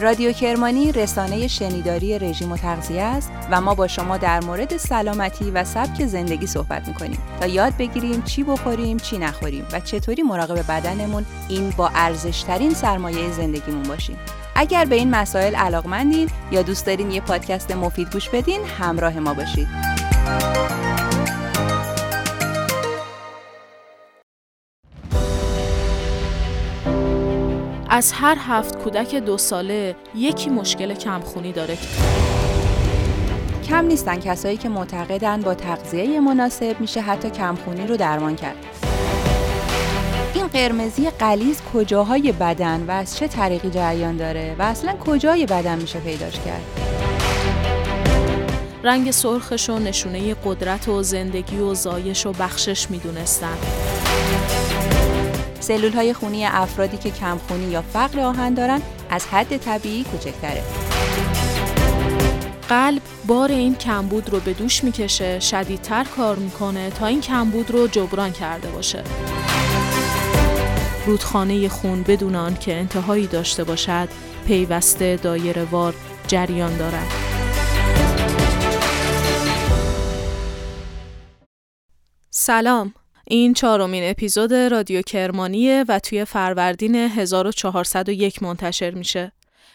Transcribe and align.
رادیو 0.00 0.32
کرمانی 0.32 0.92
رسانه 0.92 1.48
شنیداری 1.48 2.18
رژیم 2.18 2.52
و 2.52 2.56
تغذیه 2.56 3.02
است 3.02 3.32
و 3.50 3.60
ما 3.60 3.74
با 3.74 3.86
شما 3.86 4.16
در 4.16 4.40
مورد 4.40 4.76
سلامتی 4.76 5.50
و 5.50 5.64
سبک 5.64 6.06
زندگی 6.06 6.46
صحبت 6.46 6.88
می‌کنیم 6.88 7.18
تا 7.40 7.46
یاد 7.46 7.76
بگیریم 7.76 8.22
چی 8.22 8.42
بخوریم 8.42 8.96
چی 8.96 9.18
نخوریم 9.18 9.66
و 9.72 9.80
چطوری 9.80 10.22
مراقب 10.22 10.66
بدنمون 10.68 11.26
این 11.48 11.70
با 11.70 11.90
ارزشترین 11.94 12.74
سرمایه 12.74 13.32
زندگیمون 13.32 13.82
باشیم. 13.82 14.16
اگر 14.54 14.84
به 14.84 14.96
این 14.96 15.10
مسائل 15.10 15.54
علاقمندین 15.54 16.30
یا 16.50 16.62
دوست 16.62 16.86
دارین 16.86 17.10
یه 17.10 17.20
پادکست 17.20 17.70
مفید 17.70 18.12
گوش 18.12 18.28
بدین 18.28 18.60
همراه 18.78 19.18
ما 19.18 19.34
باشید. 19.34 19.87
از 27.98 28.12
هر 28.12 28.36
هفت 28.40 28.78
کودک 28.78 29.14
دو 29.14 29.38
ساله 29.38 29.96
یکی 30.14 30.50
مشکل 30.50 30.94
کمخونی 30.94 31.52
داره 31.52 31.78
کم 33.68 33.84
نیستن 33.86 34.20
کسایی 34.20 34.56
که 34.56 34.68
معتقدن 34.68 35.40
با 35.40 35.54
تغذیه 35.54 36.20
مناسب 36.20 36.80
میشه 36.80 37.00
حتی 37.00 37.30
کمخونی 37.30 37.86
رو 37.86 37.96
درمان 37.96 38.36
کرد. 38.36 38.56
این 40.34 40.46
قرمزی 40.46 41.10
قلیز 41.10 41.62
کجاهای 41.74 42.32
بدن 42.32 42.84
و 42.88 42.90
از 42.90 43.16
چه 43.16 43.28
طریقی 43.28 43.70
جریان 43.70 44.16
داره 44.16 44.56
و 44.58 44.62
اصلا 44.62 44.92
کجای 44.92 45.46
بدن 45.46 45.78
میشه 45.78 46.00
پیداش 46.00 46.34
کرد؟ 46.40 46.62
رنگ 48.84 49.10
سرخش 49.10 49.70
و 49.70 49.78
نشونه 49.78 50.34
قدرت 50.34 50.88
و 50.88 51.02
زندگی 51.02 51.58
و 51.58 51.74
زایش 51.74 52.26
و 52.26 52.32
بخشش 52.32 52.90
می‌دونستن. 52.90 53.58
سلول 55.68 55.92
های 55.92 56.12
خونی 56.12 56.46
افرادی 56.46 56.96
که 56.96 57.10
کمخونی 57.10 57.64
یا 57.64 57.82
فقر 57.82 58.20
آهن 58.20 58.54
دارن 58.54 58.82
از 59.10 59.26
حد 59.26 59.56
طبیعی 59.56 60.04
کوچکتره. 60.04 60.62
قلب 62.68 63.02
بار 63.26 63.50
این 63.50 63.74
کمبود 63.74 64.30
رو 64.30 64.40
به 64.40 64.52
دوش 64.52 64.84
می‌کشه 64.84 65.40
شدیدتر 65.40 66.04
کار 66.04 66.36
می‌کنه 66.36 66.90
تا 66.90 67.06
این 67.06 67.20
کمبود 67.20 67.70
رو 67.70 67.86
جبران 67.86 68.32
کرده 68.32 68.68
باشه. 68.68 69.04
رودخانه 71.06 71.68
خون 71.68 72.02
بدون 72.02 72.34
آن 72.34 72.56
که 72.56 72.74
انتهایی 72.74 73.26
داشته 73.26 73.64
باشد 73.64 74.08
پیوسته 74.46 75.16
دایره 75.16 75.64
وار 75.64 75.94
جریان 76.26 76.76
دارد. 76.76 77.12
سلام 82.30 82.94
این 83.30 83.54
چهارمین 83.54 84.10
اپیزود 84.10 84.54
رادیو 84.54 85.02
کرمانیه 85.02 85.84
و 85.88 85.98
توی 85.98 86.24
فروردین 86.24 86.94
1401 86.94 88.42
منتشر 88.42 88.90
میشه. 88.90 89.32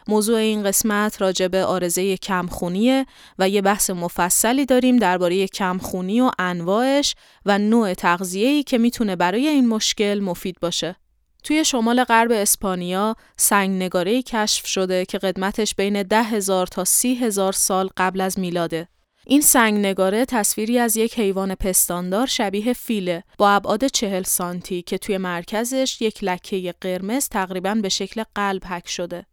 موضوع 0.07 0.37
این 0.37 0.63
قسمت 0.63 1.21
راجع 1.21 1.47
به 1.47 1.65
آرزه 1.65 2.17
کمخونیه 2.17 3.05
و 3.39 3.49
یه 3.49 3.61
بحث 3.61 3.89
مفصلی 3.89 4.65
داریم 4.65 4.97
درباره 4.97 5.47
کمخونی 5.47 6.21
و 6.21 6.31
انواعش 6.39 7.15
و 7.45 7.57
نوع 7.57 7.93
تغذیه‌ای 7.93 8.63
که 8.63 8.77
می‌تونه 8.77 9.15
برای 9.15 9.47
این 9.47 9.67
مشکل 9.67 10.19
مفید 10.19 10.57
باشه. 10.61 10.95
توی 11.43 11.65
شمال 11.65 12.03
غرب 12.03 12.31
اسپانیا 12.31 13.15
سنگ 13.37 13.83
نگاره 13.83 14.21
کشف 14.21 14.65
شده 14.67 15.05
که 15.05 15.17
قدمتش 15.17 15.75
بین 15.75 16.03
ده 16.03 16.23
هزار 16.23 16.67
تا 16.67 16.85
سی 16.85 17.15
هزار 17.15 17.51
سال 17.51 17.89
قبل 17.97 18.21
از 18.21 18.39
میلاده. 18.39 18.87
این 19.27 19.41
سنگ 19.41 19.77
نگاره 19.79 20.25
تصویری 20.25 20.79
از 20.79 20.97
یک 20.97 21.19
حیوان 21.19 21.55
پستاندار 21.55 22.27
شبیه 22.27 22.73
فیله 22.73 23.23
با 23.37 23.51
ابعاد 23.51 23.87
چهل 23.87 24.23
سانتی 24.23 24.81
که 24.81 24.97
توی 24.97 25.17
مرکزش 25.17 25.97
یک 26.01 26.23
لکه 26.23 26.73
قرمز 26.81 27.29
تقریبا 27.29 27.75
به 27.75 27.89
شکل 27.89 28.23
قلب 28.35 28.63
حک 28.65 28.89
شده. 28.89 29.25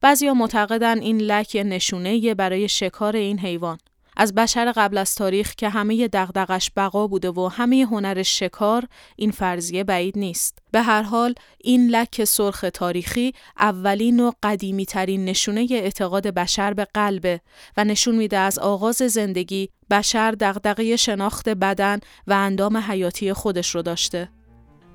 بعضیا 0.00 0.34
معتقدن 0.34 0.98
این 0.98 1.18
لکه 1.18 1.64
نشونه 1.64 2.34
برای 2.34 2.68
شکار 2.68 3.16
این 3.16 3.38
حیوان. 3.38 3.78
از 4.16 4.34
بشر 4.34 4.72
قبل 4.76 4.98
از 4.98 5.14
تاریخ 5.14 5.54
که 5.54 5.68
همه 5.68 6.08
دغدغش 6.08 6.70
بقا 6.76 7.06
بوده 7.06 7.30
و 7.30 7.48
همه 7.52 7.86
هنر 7.90 8.22
شکار 8.22 8.88
این 9.16 9.30
فرضیه 9.30 9.84
بعید 9.84 10.18
نیست. 10.18 10.58
به 10.70 10.82
هر 10.82 11.02
حال 11.02 11.34
این 11.58 11.90
لک 11.90 12.24
سرخ 12.24 12.64
تاریخی 12.74 13.32
اولین 13.58 14.20
و 14.20 14.32
قدیمی 14.42 14.86
ترین 14.86 15.24
نشونه 15.24 15.66
اعتقاد 15.70 16.26
بشر 16.26 16.74
به 16.74 16.86
قلبه 16.94 17.40
و 17.76 17.84
نشون 17.84 18.14
میده 18.14 18.38
از 18.38 18.58
آغاز 18.58 18.96
زندگی 18.96 19.68
بشر 19.90 20.30
دغدغه 20.30 20.96
شناخت 20.96 21.48
بدن 21.48 22.00
و 22.26 22.32
اندام 22.32 22.76
حیاتی 22.76 23.32
خودش 23.32 23.74
رو 23.74 23.82
داشته. 23.82 24.28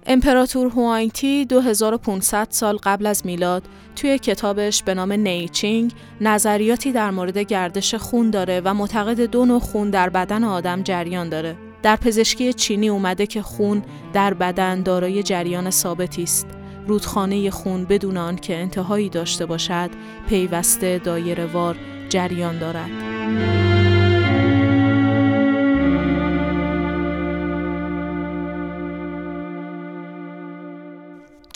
امپراتور 0.09 0.68
هوانگتی 0.68 1.45
2500 1.45 2.47
سال 2.50 2.78
قبل 2.84 3.06
از 3.06 3.25
میلاد 3.25 3.63
توی 3.95 4.19
کتابش 4.19 4.84
به 4.84 4.94
نام 4.94 5.12
نیچینگ 5.12 5.94
نظریاتی 6.22 6.91
در 6.91 7.12
مورد 7.12 7.38
گردش 7.38 7.95
خون 7.95 8.29
داره 8.29 8.62
و 8.66 8.73
معتقد 8.73 9.22
دو 9.22 9.45
نوع 9.45 9.59
خون 9.59 9.90
در 9.90 10.09
بدن 10.09 10.44
آدم 10.44 10.84
جریان 10.84 11.29
داره. 11.29 11.56
در 11.84 11.95
پزشکی 11.95 12.53
چینی 12.53 12.90
اومده 12.90 13.28
که 13.28 13.41
خون 13.41 13.84
در 14.13 14.34
بدن 14.34 14.81
دارای 14.81 15.23
جریان 15.23 15.69
ثابتی 15.69 16.24
است. 16.24 16.47
رودخانه 16.88 17.50
خون 17.50 17.85
بدون 17.85 18.18
آن 18.18 18.35
که 18.35 18.57
انتهایی 18.57 19.09
داشته 19.09 19.45
باشد، 19.45 19.89
پیوسته 20.29 20.97
دایره 20.97 21.45
وار 21.45 21.75
جریان 22.09 22.59
دارد. 22.59 23.66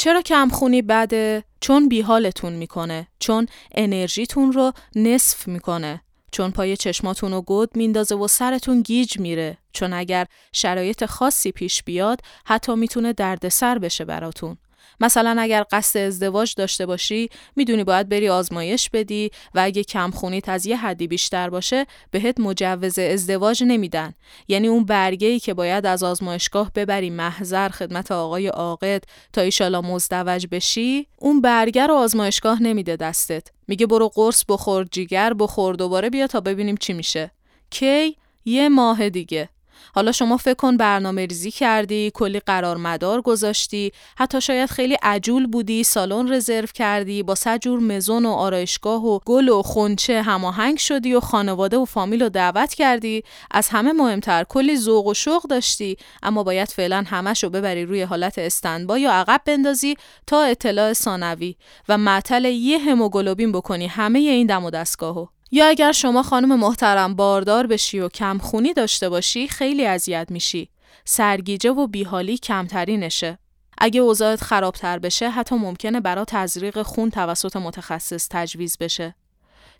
چرا 0.01 0.21
کمخونی 0.21 0.81
بده؟ 0.81 1.43
چون 1.59 1.89
بیحالتون 1.89 2.53
می‌کنه. 2.53 3.07
چون 3.19 3.47
انرژیتون 3.75 4.51
رو 4.51 4.71
نصف 4.95 5.47
می‌کنه. 5.47 6.01
چون 6.31 6.51
پای 6.51 6.77
چشماتون 6.77 7.31
رو 7.31 7.41
گود 7.41 7.77
میندازه 7.77 8.15
و 8.15 8.27
سرتون 8.27 8.81
گیج 8.81 9.19
میره. 9.19 9.57
چون 9.73 9.93
اگر 9.93 10.25
شرایط 10.51 11.05
خاصی 11.05 11.51
پیش 11.51 11.83
بیاد 11.83 12.21
حتی 12.45 12.75
می‌تونه 12.75 13.13
دردسر 13.13 13.79
بشه 13.79 14.05
براتون. 14.05 14.57
مثلا 14.99 15.41
اگر 15.41 15.65
قصد 15.71 15.99
ازدواج 15.99 16.53
داشته 16.57 16.85
باشی 16.85 17.29
می‌دونی 17.55 17.83
باید 17.83 18.09
بری 18.09 18.29
آزمایش 18.29 18.89
بدی 18.89 19.31
و 19.55 19.59
اگه 19.59 19.83
کم 19.83 20.11
خونیت 20.11 20.49
از 20.49 20.65
یه 20.65 20.77
حدی 20.77 21.07
بیشتر 21.07 21.49
باشه 21.49 21.85
بهت 22.11 22.39
مجوز 22.39 22.99
ازدواج 22.99 23.63
نمیدن. 23.63 24.13
یعنی 24.47 24.67
اون 24.67 24.85
برگه 24.85 25.27
ای 25.27 25.39
که 25.39 25.53
باید 25.53 25.85
از 25.85 26.03
آزمایشگاه 26.03 26.71
ببری 26.75 27.09
محضر 27.09 27.69
خدمت 27.69 28.11
آقای 28.11 28.47
عاقد 28.47 29.03
تا 29.33 29.41
ایشالا 29.41 29.81
مزدوج 29.81 30.47
بشی 30.51 31.07
اون 31.19 31.41
برگه 31.41 31.87
رو 31.87 31.93
آزمایشگاه 31.93 32.63
نمیده 32.63 32.95
دستت. 32.95 33.47
میگه 33.67 33.85
برو 33.85 34.09
قرص 34.09 34.43
بخور 34.49 34.87
جیگر 34.91 35.33
بخور 35.33 35.75
دوباره 35.75 36.09
بیا 36.09 36.27
تا 36.27 36.41
ببینیم 36.41 36.77
چی 36.77 36.93
میشه. 36.93 37.31
کی؟ 37.69 38.17
یه 38.45 38.69
ماه 38.69 39.09
دیگه. 39.09 39.49
حالا 39.93 40.11
شما 40.11 40.37
فکر 40.37 40.53
کن 40.53 40.77
برنامه 40.77 41.25
ریزی 41.25 41.51
کردی، 41.51 42.11
کلی 42.13 42.39
قرار 42.39 42.77
مدار 42.77 43.21
گذاشتی، 43.21 43.91
حتی 44.17 44.41
شاید 44.41 44.69
خیلی 44.69 44.97
عجول 45.01 45.47
بودی، 45.47 45.83
سالن 45.83 46.33
رزرو 46.33 46.67
کردی، 46.73 47.23
با 47.23 47.35
سجور 47.35 47.79
مزون 47.79 48.25
و 48.25 48.29
آرایشگاه 48.29 49.05
و 49.05 49.19
گل 49.25 49.49
و 49.49 49.61
خونچه 49.61 50.21
هماهنگ 50.21 50.77
شدی 50.77 51.13
و 51.13 51.19
خانواده 51.19 51.77
و 51.77 51.85
فامیل 51.85 52.21
رو 52.23 52.29
دعوت 52.29 52.73
کردی، 52.73 53.23
از 53.51 53.69
همه 53.69 53.93
مهمتر 53.93 54.43
کلی 54.43 54.77
ذوق 54.77 55.07
و 55.07 55.13
شوق 55.13 55.43
داشتی، 55.43 55.97
اما 56.23 56.43
باید 56.43 56.69
فعلا 56.69 57.03
همش 57.07 57.43
رو 57.43 57.49
ببری 57.49 57.85
روی 57.85 58.01
حالت 58.01 58.37
استنبا 58.37 58.97
یا 58.97 59.11
عقب 59.11 59.41
بندازی 59.45 59.95
تا 60.27 60.43
اطلاع 60.43 60.93
ثانوی 60.93 61.55
و 61.89 61.97
معطل 61.97 62.45
یه 62.45 62.77
هموگلوبین 62.77 63.51
بکنی 63.51 63.87
همه 63.87 64.19
این 64.19 64.47
دم 64.47 64.65
و 64.65 64.69
دستگاهو. 64.69 65.27
یا 65.51 65.67
اگر 65.67 65.91
شما 65.91 66.23
خانم 66.23 66.59
محترم 66.59 67.15
باردار 67.15 67.67
بشی 67.67 67.99
و 67.99 68.09
کم 68.09 68.37
خونی 68.37 68.73
داشته 68.73 69.09
باشی 69.09 69.47
خیلی 69.47 69.85
اذیت 69.85 70.27
میشی. 70.29 70.69
سرگیجه 71.05 71.71
و 71.71 71.87
بیحالی 71.87 72.37
کمترینشه. 72.37 73.37
اگه 73.77 74.01
اوضاعت 74.01 74.41
خرابتر 74.41 74.99
بشه 74.99 75.29
حتی 75.29 75.55
ممکنه 75.55 75.99
برا 75.99 76.25
تزریق 76.27 76.81
خون 76.81 77.09
توسط 77.09 77.55
متخصص 77.55 78.27
تجویز 78.31 78.77
بشه. 78.77 79.15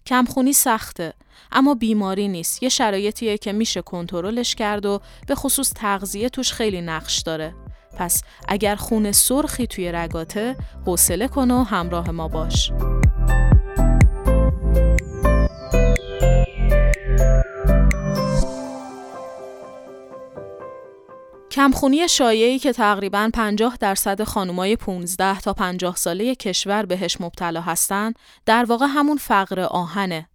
کمخونی 0.06 0.54
سخته 0.54 1.14
اما 1.52 1.74
بیماری 1.74 2.28
نیست 2.28 2.64
یه 2.64 2.70
شرایطیه 2.70 3.38
که 3.38 3.54
میشه 3.54 3.82
کنترلش 3.82 4.56
کرد 4.56 4.86
و 4.86 5.00
به 5.28 5.36
خصوص 5.36 5.74
تغذیه 5.74 6.30
توش 6.30 6.54
خیلی 6.54 6.82
نقش 6.82 7.20
داره 7.20 7.56
پس 7.98 8.22
اگر 8.48 8.76
خون 8.76 9.12
سرخی 9.12 9.68
توی 9.68 9.92
رگاته 9.92 10.56
حوصله 10.86 11.28
کن 11.28 11.52
و 11.52 11.64
همراه 11.64 12.12
ما 12.12 12.28
باش 12.28 12.72
کمخونی 21.62 22.08
شایعی 22.08 22.60
که 22.60 22.74
تقریبا 22.74 23.30
50 23.34 23.78
درصد 23.80 24.24
خانمای 24.24 24.76
15 24.76 25.40
تا 25.40 25.54
50 25.54 25.96
ساله 25.96 26.36
کشور 26.36 26.86
بهش 26.86 27.18
مبتلا 27.22 27.62
هستند، 27.62 28.16
در 28.46 28.66
واقع 28.66 28.86
همون 28.90 29.18
فقر 29.18 29.60
آهنه. 29.60 30.30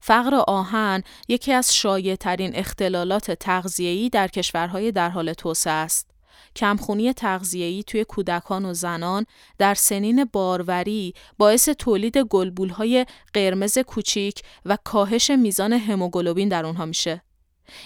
فقر 0.00 0.34
آهن 0.34 1.02
یکی 1.28 1.52
از 1.52 1.74
شایع 1.74 2.16
ترین 2.16 2.56
اختلالات 2.56 3.30
تغذیه‌ای 3.30 4.08
در 4.08 4.28
کشورهای 4.28 4.92
در 4.92 5.08
حال 5.08 5.32
توسعه 5.32 5.72
است. 5.72 6.10
کمخونی 6.56 7.12
تغذیه‌ای 7.12 7.82
توی 7.82 8.04
کودکان 8.04 8.64
و 8.64 8.74
زنان 8.74 9.26
در 9.58 9.74
سنین 9.74 10.24
باروری 10.32 11.14
باعث 11.38 11.68
تولید 11.68 12.18
گلبولهای 12.18 13.06
قرمز 13.34 13.78
کوچیک 13.78 14.42
و 14.64 14.78
کاهش 14.84 15.30
میزان 15.30 15.72
هموگلوبین 15.72 16.48
در 16.48 16.66
اونها 16.66 16.86
میشه. 16.86 17.22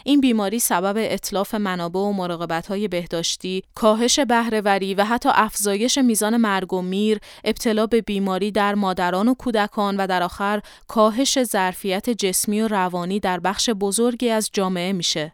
این 0.05 0.21
بیماری 0.21 0.59
سبب 0.59 0.95
اطلاف 0.99 1.55
منابع 1.55 2.01
و 2.01 2.13
مراقبت 2.13 2.67
های 2.67 2.89
بهداشتی، 2.89 3.63
کاهش 3.75 4.19
بهرهوری 4.19 4.95
و 4.95 5.05
حتی 5.05 5.29
افزایش 5.33 5.99
میزان 5.99 6.37
مرگ 6.37 6.73
و 6.73 6.83
میر، 6.83 7.19
ابتلا 7.45 7.87
به 7.87 8.01
بیماری 8.01 8.51
در 8.51 8.75
مادران 8.75 9.29
و 9.29 9.35
کودکان 9.35 9.97
و 9.97 10.07
در 10.07 10.23
آخر 10.23 10.61
کاهش 10.89 11.43
ظرفیت 11.43 12.11
جسمی 12.11 12.61
و 12.61 12.69
روانی 12.69 13.21
در 13.21 13.41
بخش 13.41 13.71
بزرگی 13.71 14.31
از 14.31 14.51
جامعه 14.53 14.93
میشه. 14.93 15.33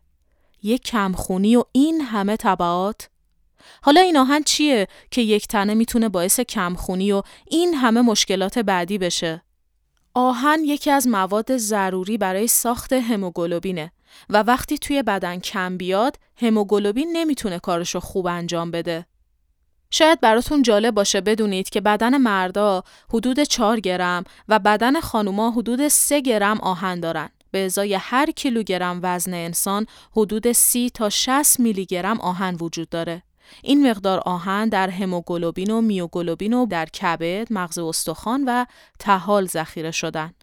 یک 0.62 0.82
کمخونی 0.82 1.56
و 1.56 1.64
این 1.72 2.00
همه 2.00 2.36
تبعات؟ 2.36 3.08
حالا 3.82 4.00
این 4.00 4.16
آهن 4.16 4.42
چیه 4.42 4.86
که 5.10 5.22
یک 5.22 5.46
تنه 5.46 5.74
می‌تونه 5.74 6.08
باعث 6.08 6.40
کمخونی 6.40 7.12
و 7.12 7.22
این 7.46 7.74
همه 7.74 8.00
مشکلات 8.00 8.58
بعدی 8.58 8.98
بشه؟ 8.98 9.42
آهن 10.14 10.64
یکی 10.64 10.90
از 10.90 11.08
مواد 11.08 11.56
ضروری 11.56 12.18
برای 12.18 12.46
ساخت 12.46 12.92
هموگلوبینه 12.92 13.92
و 14.28 14.42
وقتی 14.42 14.78
توی 14.78 15.02
بدن 15.02 15.40
کم 15.40 15.76
بیاد 15.76 16.16
هموگلوبین 16.36 17.10
نمی‌تونه 17.12 17.58
کارشو 17.58 18.00
خوب 18.00 18.26
انجام 18.26 18.70
بده. 18.70 19.06
شاید 19.90 20.20
براتون 20.20 20.62
جالب 20.62 20.94
باشه 20.94 21.20
بدونید 21.20 21.70
که 21.70 21.80
بدن 21.80 22.16
مردا 22.16 22.82
حدود 23.10 23.40
4 23.40 23.80
گرم 23.80 24.24
و 24.48 24.58
بدن 24.58 25.00
خانوما 25.00 25.50
حدود 25.50 25.88
3 25.88 26.20
گرم 26.20 26.60
آهن 26.60 27.00
دارن. 27.00 27.28
به 27.50 27.64
ازای 27.64 27.94
هر 27.94 28.30
کیلوگرم 28.30 29.00
وزن 29.02 29.34
انسان 29.34 29.86
حدود 30.16 30.52
30 30.52 30.90
تا 30.90 31.08
60 31.08 31.60
میلی 31.60 31.86
گرم 31.86 32.20
آهن 32.20 32.54
وجود 32.54 32.88
داره. 32.88 33.22
این 33.62 33.90
مقدار 33.90 34.18
آهن 34.18 34.68
در 34.68 34.90
هموگلوبین 34.90 35.70
و 35.70 35.80
میوگلوبین 35.80 36.52
و 36.52 36.66
در 36.66 36.86
کبد، 36.86 37.52
مغز 37.52 37.78
استخوان 37.78 38.44
و 38.46 38.64
تحال 38.98 39.46
ذخیره 39.46 39.90
شدن. 39.90 40.34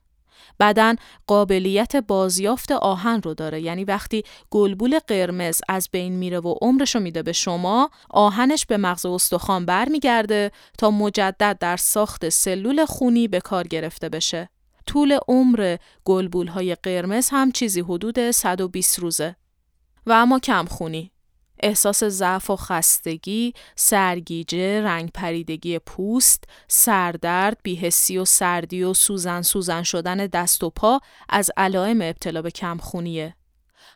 بدن 0.60 0.96
قابلیت 1.28 1.96
بازیافت 1.96 2.72
آهن 2.72 3.22
رو 3.22 3.34
داره. 3.34 3.62
یعنی 3.62 3.84
وقتی 3.84 4.24
گلبول 4.50 5.00
قرمز 5.00 5.62
از 5.70 5.90
بین 5.92 6.14
میره 6.14 6.40
و 6.40 6.56
عمرش 6.62 6.96
رو 6.96 7.02
میده 7.02 7.24
به 7.24 7.32
شما 7.32 7.90
آهنش 8.10 8.66
به 8.66 8.78
مغز 8.78 9.06
استخوان 9.06 9.66
برمیگرده 9.66 10.52
تا 10.78 10.92
مجدد 10.92 11.58
در 11.60 11.78
ساخت 11.78 12.30
سلول 12.30 12.86
خونی 12.86 13.28
به 13.28 13.40
کار 13.40 13.68
گرفته 13.68 14.10
بشه. 14.10 14.50
طول 14.88 15.18
عمر 15.28 15.78
گلبول 16.06 16.48
های 16.48 16.76
قرمز 16.76 17.30
هم 17.30 17.52
چیزی 17.52 17.82
حدود 17.82 18.32
120 18.32 19.00
روزه. 19.00 19.36
و 20.06 20.12
اما 20.12 20.40
کم 20.40 20.66
خونی. 20.66 21.12
احساس 21.60 22.04
ضعف 22.04 22.50
و 22.50 22.56
خستگی، 22.56 23.54
سرگیجه، 23.76 24.82
رنگ 24.82 25.12
پریدگی 25.12 25.80
پوست، 25.80 26.44
سردرد، 26.68 27.58
بیهسی 27.64 28.18
و 28.18 28.26
سردی 28.26 28.84
و 28.84 28.94
سوزن 28.94 29.42
سوزن 29.42 29.84
شدن 29.84 30.18
دست 30.18 30.64
و 30.64 30.70
پا 30.70 31.02
از 31.30 31.52
علائم 31.58 32.02
ابتلا 32.02 32.42
به 32.42 32.52
کمخونیه. 32.52 33.36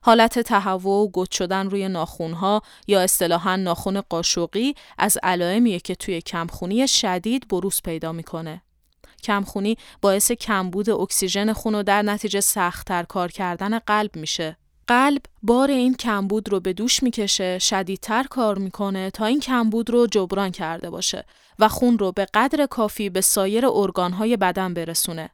حالت 0.02 0.40
تهوع 0.40 1.04
و 1.04 1.12
گد 1.14 1.32
شدن 1.32 1.70
روی 1.70 1.88
ناخونها 1.88 2.62
یا 2.88 3.02
اصطلاحا 3.02 3.56
ناخون 3.56 4.02
قاشقی 4.02 4.76
از 4.98 5.18
علائمیه 5.24 5.80
که 5.80 5.96
توی 5.96 6.22
کمخونی 6.22 6.88
شدید 6.88 7.48
بروز 7.48 7.82
پیدا 7.82 8.12
می‌کنه. 8.12 8.62
کمخونی 9.24 9.78
باعث 10.02 10.32
کمبود 10.32 10.90
اکسیژن 10.90 11.54
خون 11.54 11.76
و 11.76 11.84
در 11.84 12.02
نتیجه 12.02 12.40
سختتر 12.40 13.04
کار 13.04 13.32
کردن 13.32 13.80
قلب 13.80 14.16
میشه. 14.16 14.58
قلب 14.90 15.22
بار 15.44 15.72
این 15.72 15.96
کمبود 15.96 16.50
رو 16.50 16.60
به 16.60 16.74
دوش 16.74 17.04
می‌کشه 17.04 17.60
شدیدتر 17.60 18.24
کار 18.24 18.58
می‌کنه 18.58 19.12
تا 19.12 19.26
این 19.26 19.40
کمبود 19.40 19.90
رو 19.90 20.08
جبران 20.08 20.52
کرده 20.52 20.90
باشه 20.90 21.26
و 21.60 21.68
خون 21.68 22.00
رو 22.00 22.12
به 22.12 22.28
قدر 22.34 22.66
کافی 22.66 23.10
به 23.10 23.22
سایر 23.22 23.66
ارگانهای 23.66 24.38
بدن 24.38 24.74
برسونه. 24.74 25.30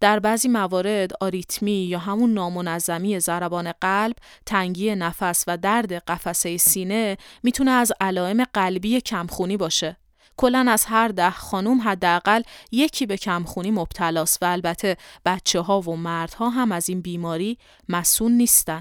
در 0.00 0.18
بعضی 0.18 0.48
موارد 0.48 1.10
آریتمی 1.20 1.72
یا 1.72 1.98
همون 1.98 2.34
نامنظمی 2.34 3.20
ضربان 3.20 3.72
قلب، 3.72 4.16
تنگی 4.46 4.94
نفس 4.94 5.44
و 5.46 5.56
درد 5.56 5.92
قفسه 5.92 6.56
سینه 6.56 7.16
می‌تونه 7.42 7.70
از 7.70 7.92
علائم 8.00 8.44
قلبی 8.44 9.00
کمخونی 9.00 9.56
باشه. 9.56 9.96
کلا 10.36 10.66
از 10.68 10.84
هر 10.84 11.08
ده 11.08 11.30
خانم 11.30 11.80
حداقل 11.80 12.42
یکی 12.72 13.06
به 13.06 13.16
کمخونی 13.16 13.70
مبتلاست 13.70 14.42
و 14.42 14.46
البته 14.46 14.96
بچه 15.24 15.60
ها 15.60 15.80
و 15.80 15.96
مردها 15.96 16.48
هم 16.50 16.72
از 16.72 16.88
این 16.88 17.00
بیماری 17.00 17.58
مسون 17.88 18.32
نیستن. 18.32 18.80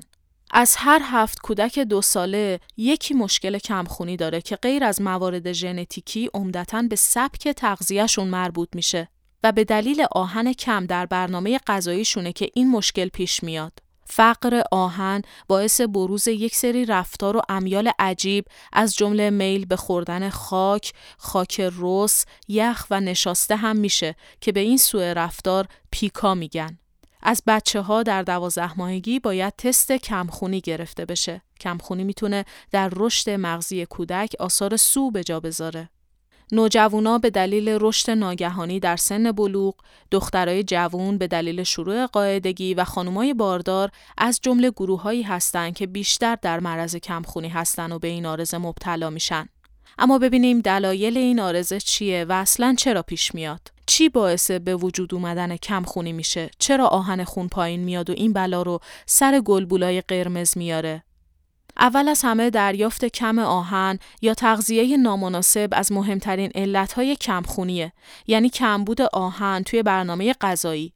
از 0.51 0.75
هر 0.77 1.01
هفت 1.03 1.39
کودک 1.39 1.79
دو 1.79 2.01
ساله 2.01 2.59
یکی 2.77 3.13
مشکل 3.13 3.57
کمخونی 3.57 4.17
داره 4.17 4.41
که 4.41 4.55
غیر 4.55 4.83
از 4.83 5.01
موارد 5.01 5.51
ژنتیکی 5.51 6.29
عمدتا 6.33 6.81
به 6.81 6.95
سبک 6.95 7.47
تغذیهشون 7.47 8.27
مربوط 8.27 8.69
میشه 8.75 9.07
و 9.43 9.51
به 9.51 9.63
دلیل 9.63 10.05
آهن 10.11 10.53
کم 10.53 10.85
در 10.85 11.05
برنامه 11.05 11.59
غذاییشونه 11.67 12.33
که 12.33 12.49
این 12.53 12.71
مشکل 12.71 13.07
پیش 13.07 13.43
میاد. 13.43 13.79
فقر 14.09 14.61
آهن 14.71 15.21
باعث 15.47 15.81
بروز 15.81 16.27
یک 16.27 16.55
سری 16.55 16.85
رفتار 16.85 17.37
و 17.37 17.41
امیال 17.49 17.91
عجیب 17.99 18.45
از 18.73 18.95
جمله 18.95 19.29
میل 19.29 19.65
به 19.65 19.75
خوردن 19.75 20.29
خاک، 20.29 20.93
خاک 21.17 21.71
رس، 21.79 22.25
یخ 22.47 22.87
و 22.91 22.99
نشاسته 22.99 23.55
هم 23.55 23.75
میشه 23.75 24.15
که 24.41 24.51
به 24.51 24.59
این 24.59 24.77
سوء 24.77 25.13
رفتار 25.13 25.67
پیکا 25.91 26.35
میگن. 26.35 26.79
از 27.29 27.43
بچه 27.47 27.81
ها 27.81 28.03
در 28.03 28.21
دوازده 28.21 28.77
ماهگی 28.77 29.19
باید 29.19 29.53
تست 29.57 29.91
کمخونی 29.91 30.61
گرفته 30.61 31.05
بشه. 31.05 31.41
کمخونی 31.59 32.03
می‌تونه 32.03 32.45
در 32.71 32.89
رشد 32.95 33.29
مغزی 33.29 33.85
کودک 33.85 34.35
آثار 34.39 34.77
سو 34.77 35.11
به 35.11 35.23
جا 35.23 35.39
بذاره. 35.39 35.89
نوجوانا 36.51 37.17
به 37.17 37.29
دلیل 37.29 37.77
رشد 37.81 38.11
ناگهانی 38.11 38.79
در 38.79 38.95
سن 38.95 39.31
بلوغ، 39.31 39.75
دخترای 40.11 40.63
جوون 40.63 41.17
به 41.17 41.27
دلیل 41.27 41.63
شروع 41.63 42.05
قاعدگی 42.05 42.73
و 42.73 42.83
خانمای 42.83 43.33
باردار 43.33 43.91
از 44.17 44.39
جمله 44.41 44.71
گروههایی 44.71 45.23
هستند 45.23 45.75
که 45.75 45.87
بیشتر 45.87 46.37
در 46.41 46.59
معرض 46.59 46.95
کمخونی 46.95 47.49
هستند 47.49 47.91
و 47.91 47.99
به 47.99 48.07
این 48.07 48.25
آرزه 48.25 48.57
مبتلا 48.57 49.09
میشن. 49.09 49.49
اما 49.99 50.19
ببینیم 50.19 50.59
دلایل 50.59 51.17
این 51.17 51.39
آرزه 51.39 51.79
چیه 51.79 52.25
و 52.29 52.31
اصلا 52.31 52.75
چرا 52.77 53.01
پیش 53.01 53.35
میاد. 53.35 53.76
چی 53.87 54.09
باعث 54.09 54.51
به 54.51 54.75
وجود 54.75 55.13
اومدن 55.13 55.57
کم 55.57 55.83
خونی 55.83 56.13
میشه؟ 56.13 56.49
چرا 56.59 56.87
آهن 56.87 57.23
خون 57.23 57.47
پایین 57.47 57.83
میاد 57.83 58.09
و 58.09 58.13
این 58.13 58.33
بلا 58.33 58.61
رو 58.61 58.79
سر 59.05 59.39
گلبولای 59.39 60.01
قرمز 60.01 60.57
میاره؟ 60.57 61.03
اول 61.79 62.07
از 62.07 62.21
همه 62.23 62.49
دریافت 62.49 63.05
کم 63.05 63.39
آهن 63.39 63.99
یا 64.21 64.33
تغذیه 64.33 64.97
نامناسب 64.97 65.69
از 65.71 65.91
مهمترین 65.91 66.51
علتهای 66.55 67.15
کمخونیه 67.15 67.93
یعنی 68.27 68.49
کمبود 68.49 69.01
آهن 69.01 69.63
توی 69.63 69.83
برنامه 69.83 70.33
غذایی 70.41 70.93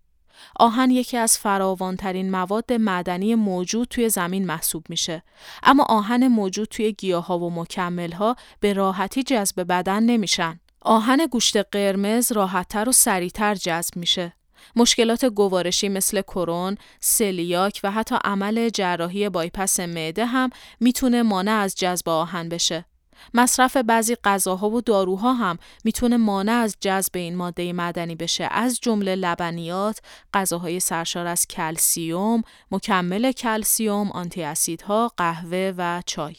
آهن 0.60 0.92
یکی 0.92 1.18
از 1.18 1.38
فراوانترین 1.38 2.32
مواد 2.32 2.74
معدنی 2.74 3.36
موجود 3.36 3.88
توی 3.88 4.10
زمین 4.10 4.46
محسوب 4.46 4.86
میشه 4.90 5.24
اما 5.64 5.86
آهن 5.90 6.28
موجود 6.28 6.68
توی 6.68 6.92
گیاها 6.92 7.40
و 7.40 7.52
مکملها 7.52 8.36
به 8.60 8.74
راحتی 8.74 9.24
جذب 9.24 9.64
بدن 9.64 10.04
نمیشن 10.04 10.60
آهن 10.82 11.26
گوشت 11.26 11.58
قرمز 11.58 12.32
راحتتر 12.32 12.90
و 12.90 12.92
سریعتر 12.92 13.56
جذب 13.56 13.96
میشه. 13.96 14.34
مشکلات 14.76 15.26
گوارشی 15.26 15.90
مثل 15.90 16.22
کرون، 16.22 16.78
سلیاک 17.00 17.80
و 17.84 17.92
حتی 17.92 18.16
عمل 18.24 18.70
جراحی 18.70 19.30
بایپس 19.30 19.80
معده 19.80 20.26
هم 20.26 20.50
می‌تونه 20.80 21.24
مانع 21.24 21.52
از 21.52 21.76
جذب 21.76 22.10
آهن 22.10 22.50
بشه. 22.50 22.86
مصرف 23.34 23.78
بعضی 23.78 24.16
غذاها 24.24 24.70
و 24.70 24.82
داروها 24.82 25.34
هم 25.34 25.58
می‌تونه 25.84 26.18
مانع 26.18 26.52
از 26.54 26.78
جذب 26.80 27.12
این 27.14 27.36
ماده 27.36 27.74
معدنی 27.74 28.16
بشه 28.16 28.48
از 28.52 28.80
جمله 28.82 29.16
لبنیات، 29.16 30.00
غذاهای 30.34 30.80
سرشار 30.80 31.28
از 31.28 31.48
کلسیوم، 31.48 32.42
مکمل 32.72 33.32
کلسیوم، 33.32 34.12
آنتی 34.12 34.44
اسیدها، 34.44 35.12
قهوه 35.18 35.74
و 35.78 36.02
چای. 36.06 36.36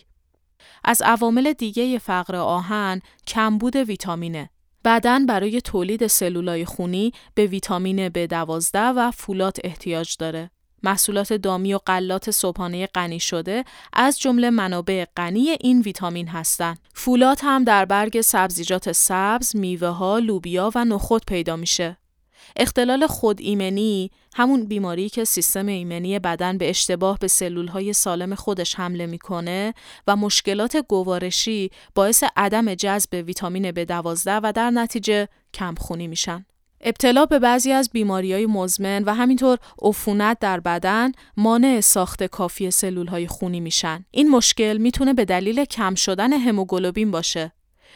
از 0.85 1.03
عوامل 1.03 1.53
دیگه 1.53 1.99
فقر 1.99 2.37
آهن 2.37 3.01
کمبود 3.27 3.77
ویتامینه. 3.77 4.51
بدن 4.85 5.27
برای 5.27 5.61
تولید 5.61 6.07
سلولای 6.07 6.65
خونی 6.65 7.13
به 7.35 7.47
ویتامین 7.47 8.09
B12 8.09 8.75
و 8.75 9.11
فولات 9.11 9.59
احتیاج 9.65 10.17
داره. 10.19 10.51
محصولات 10.83 11.33
دامی 11.33 11.75
و 11.75 11.79
غلات 11.79 12.31
صبحانه 12.31 12.87
غنی 12.87 13.21
شده 13.21 13.65
از 13.93 14.21
جمله 14.21 14.51
منابع 14.51 15.05
غنی 15.17 15.49
این 15.61 15.81
ویتامین 15.81 16.29
هستند. 16.29 16.79
فولات 16.95 17.41
هم 17.45 17.65
در 17.65 17.85
برگ 17.85 18.21
سبزیجات 18.21 18.93
سبز، 18.93 19.57
میوه 19.57 19.89
ها، 19.89 20.19
لوبیا 20.19 20.71
و 20.75 20.85
نخود 20.85 21.23
پیدا 21.27 21.57
میشه. 21.57 21.97
اختلال 22.57 23.07
خود 23.07 23.41
ایمنی 23.41 24.11
همون 24.35 24.65
بیماری 24.65 25.09
که 25.09 25.25
سیستم 25.25 25.67
ایمنی 25.67 26.19
بدن 26.19 26.59
به 26.59 26.71
اشتباه 26.71 27.19
به 27.19 27.29
سلولهای 27.29 27.93
سالم 27.93 28.35
خودش 28.35 28.75
حمله 28.75 29.07
می‌کنه 29.07 29.75
و 30.07 30.17
مشکلات 30.17 30.77
گوارشی 30.77 31.71
باعث 31.95 32.25
عدم 32.37 32.75
جذب 32.75 33.25
ویتامین 33.27 33.71
B12 33.71 34.27
و 34.27 34.53
در 34.53 34.71
نتیجه 34.71 35.29
کمخونی 35.55 36.09
میشن. 36.09 36.47
ابتلا 36.81 37.27
به 37.27 37.39
بعضی 37.39 37.73
از 37.73 37.91
بیماری 37.93 38.33
های 38.33 38.47
مزمن 38.47 39.05
و 39.05 39.15
همینطور 39.15 39.59
عفونت 39.83 40.39
در 40.39 40.61
بدن 40.61 41.13
مانع 41.37 41.81
ساخت 41.81 42.25
کافی 42.25 42.71
سلول 42.71 43.07
های 43.07 43.27
خونی 43.27 43.61
میشن. 43.61 44.05
این 44.11 44.31
مشکل 44.31 44.77
می‌تونه 44.77 45.15
به 45.15 45.25
دلیل 45.25 45.65
کم 45.65 45.95
شدن 45.95 46.33
هموگلوبین 46.33 47.11
باشه. 47.11 47.53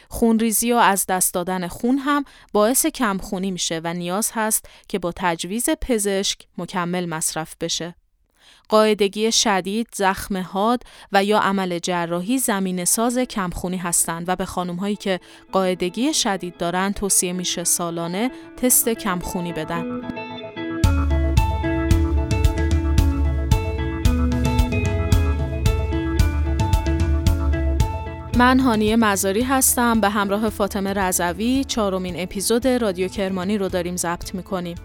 خونریزی 0.09 0.71
و 0.71 0.75
از 0.75 1.05
دست 1.05 1.33
دادن 1.33 1.67
خون 1.67 1.97
هم 1.97 2.25
باعث 2.53 2.85
کمخونی 2.85 3.51
میشه 3.51 3.81
و 3.83 3.93
نیاز 3.93 4.31
هست 4.33 4.65
که 4.87 4.99
با 4.99 5.13
تجویز 5.15 5.69
پزشک 5.81 6.39
مکمل 6.57 7.05
مصرف 7.05 7.55
بشه. 7.61 7.95
قاعدگی 8.69 9.31
شدید، 9.31 9.87
زخم 9.95 10.37
حاد 10.37 10.83
و 11.11 11.23
یا 11.23 11.39
عمل 11.39 11.79
جراحی 11.79 12.37
زمین 12.37 12.85
ساز 12.85 13.17
کمخونی 13.17 13.77
هستند 13.77 14.29
و 14.29 14.35
به 14.35 14.45
خانم 14.45 14.75
هایی 14.75 14.95
که 14.95 15.19
قاعدگی 15.51 16.13
شدید 16.13 16.57
دارند 16.57 16.93
توصیه 16.93 17.33
میشه 17.33 17.63
سالانه 17.63 18.31
تست 18.57 18.89
کم 18.89 19.13
خونی 19.13 19.53
بدن. 19.53 20.16
من 28.37 28.59
هانیه 28.59 28.95
مزاری 28.95 29.41
هستم. 29.41 30.01
به 30.01 30.09
همراه 30.09 30.49
فاطمه 30.49 30.93
رضوی 30.93 31.63
چهارمین 31.63 32.13
اپیزود 32.17 32.67
رادیو 32.67 33.07
کرمانی 33.07 33.57
رو 33.57 33.69
داریم 33.69 33.95
ضبط 33.97 34.35
می‌کنیم. 34.35 34.77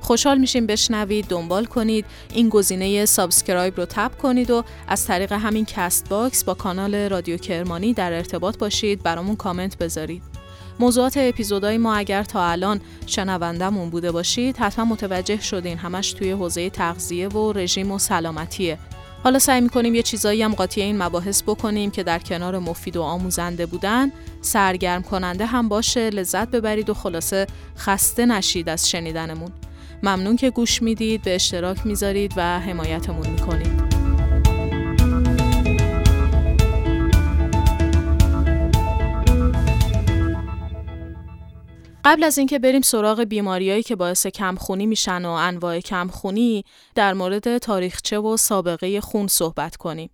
خوشحال 0.00 0.38
میشیم 0.38 0.66
بشنوید 0.66 1.26
دنبال 1.26 1.64
کنید. 1.64 2.04
این 2.34 2.48
گزینه 2.48 3.04
subscribe 3.04 3.76
رو 3.76 3.84
tap 3.84 4.18
کنید 4.18 4.50
و 4.50 4.64
از 4.88 5.06
طریق 5.06 5.32
همین 5.32 5.64
کست 5.64 6.08
باکس 6.08 6.44
با 6.44 6.54
کانال 6.54 6.94
رادیو 6.94 7.36
کرمانی 7.36 7.94
در 7.94 8.12
ارتباط 8.12 8.58
باشید. 8.58 9.02
برامون 9.02 9.36
کامنت 9.36 9.78
بذارید. 9.78 10.22
موضوعات 10.80 11.16
اپیزودهای 11.16 11.78
ما 11.78 11.94
اگر 11.94 12.24
تا 12.24 12.46
الان 12.46 12.80
شنوندمون 13.06 13.90
بوده 13.90 14.12
باشید 14.12 14.56
حتما 14.56 14.84
متوجه 14.84 15.40
شدین 15.40 15.78
همش 15.78 16.12
توی 16.12 16.30
حوزه 16.30 16.70
تغذیه 16.70 17.28
و 17.28 17.52
رژیم 17.52 17.92
و 17.92 17.98
سلامتیه. 17.98 18.78
حالا 19.24 19.38
سعی 19.38 19.60
می‌کنیم 19.60 19.94
یه 19.94 20.02
چیزایی 20.02 20.42
هم 20.42 20.54
قاطی 20.54 20.80
این 20.80 21.02
مباحث 21.02 21.42
بکنیم 21.42 21.90
که 21.90 22.02
در 22.02 22.18
کنار 22.18 22.58
مفید 22.58 22.96
و 22.96 23.02
آموزنده 23.02 23.66
بودن 23.66 24.12
سرگرم 24.40 25.02
کننده 25.02 25.46
هم 25.46 25.68
باشه 25.68 26.10
لذت 26.10 26.48
ببرید 26.50 26.90
و 26.90 26.94
خلاصه 26.94 27.46
خسته 27.76 28.26
نشید 28.26 28.68
از 28.68 28.90
شنیدنمون. 28.90 29.52
ممنون 30.02 30.36
که 30.36 30.50
گوش 30.50 30.82
می‌دید 30.82 31.22
به 31.22 31.34
اشتراک 31.34 31.86
می‌ذارید 31.86 32.32
و 32.36 32.60
حمایتمون 32.60 33.30
می‌کنید. 33.30 33.89
قبل 42.04 42.24
از 42.24 42.38
اینکه 42.38 42.58
بریم 42.58 42.82
سراغ 42.82 43.20
بیماریایی 43.20 43.82
که 43.82 43.96
باعث 43.96 44.26
کمخونی 44.26 44.86
میشن 44.86 45.24
و 45.24 45.28
انواع 45.28 45.80
کمخونی 45.80 46.64
در 46.94 47.14
مورد 47.14 47.58
تاریخچه 47.58 48.18
و 48.18 48.36
سابقه 48.36 49.00
خون 49.00 49.26
صحبت 49.26 49.76
کنیم. 49.76 50.10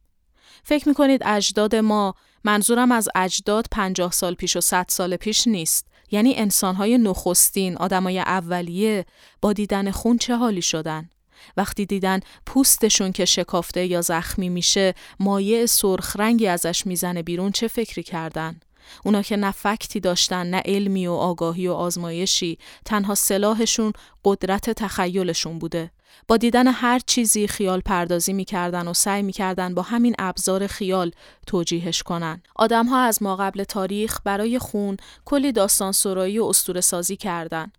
فکر 0.63 0.89
می‌کنید 0.89 1.23
اجداد 1.25 1.77
ما 1.77 2.15
منظورم 2.45 2.93
از 2.93 3.09
اجداد 3.15 3.67
50 3.71 4.13
سال 4.13 4.35
پیش 4.35 4.57
و 4.57 4.61
100 4.61 4.87
سال 4.89 5.17
پیش 5.17 5.47
نیست. 5.47 5.87
یعنی 6.11 6.35
انسانهای 6.35 6.99
نخستین، 6.99 7.77
آدمای 7.77 8.19
اولیه 8.19 9.07
با 9.41 9.53
دیدن 9.53 9.91
خون 9.91 10.19
چه 10.19 10.37
حالی 10.37 10.63
شدن؟ 10.63 11.11
وقتی 11.57 11.87
دیدن 11.87 12.21
پوستشون 12.47 13.13
که 13.13 13.25
شکافته 13.25 13.87
یا 13.87 14.01
زخمی 14.01 14.49
میشه 14.49 14.95
مایع 15.21 15.67
سرخ 15.67 16.17
رنگی 16.17 16.47
ازش 16.47 16.87
می‌زنه 16.87 17.23
بیرون 17.23 17.53
چه 17.53 17.69
فکری 17.69 18.03
کردن؟ 18.03 18.61
اونا 19.05 19.23
که 19.23 19.37
نه 19.37 19.51
فکتی 19.51 20.01
داشتن 20.01 20.47
نه 20.47 20.63
علمی 20.65 21.07
و 21.07 21.13
آگاهی 21.13 21.69
و 21.69 21.73
آزمایشی 21.73 22.59
تنها 22.85 23.15
سلاحشون 23.15 23.93
قدرت 24.25 24.71
تخیلشون 24.71 25.59
بوده 25.59 25.91
با 26.29 26.37
دیدن 26.37 26.67
هر 26.67 27.01
چیزی 27.07 27.47
خیال 27.47 27.81
پردازی 27.81 28.33
می‌کردن 28.33 28.89
و 28.89 28.95
سعی 28.95 29.23
می‌کردن 29.23 29.75
با 29.75 29.83
همین 29.83 30.15
ابزار 30.19 30.67
خیال 30.67 31.11
توجیهش 31.47 32.03
کنن. 32.03 32.43
آدم 32.57 32.87
ها 32.87 33.01
از 33.01 33.23
ما 33.23 33.37
قبل 33.37 33.65
تاریخ 33.65 34.19
برای 34.25 34.59
خون 34.59 34.97
کلی 35.25 35.53
داستان 35.53 35.93
سرایی 35.93 36.39
و 36.39 36.45
استور 36.45 36.81
سازی 36.81 37.17
کردن. 37.17 37.73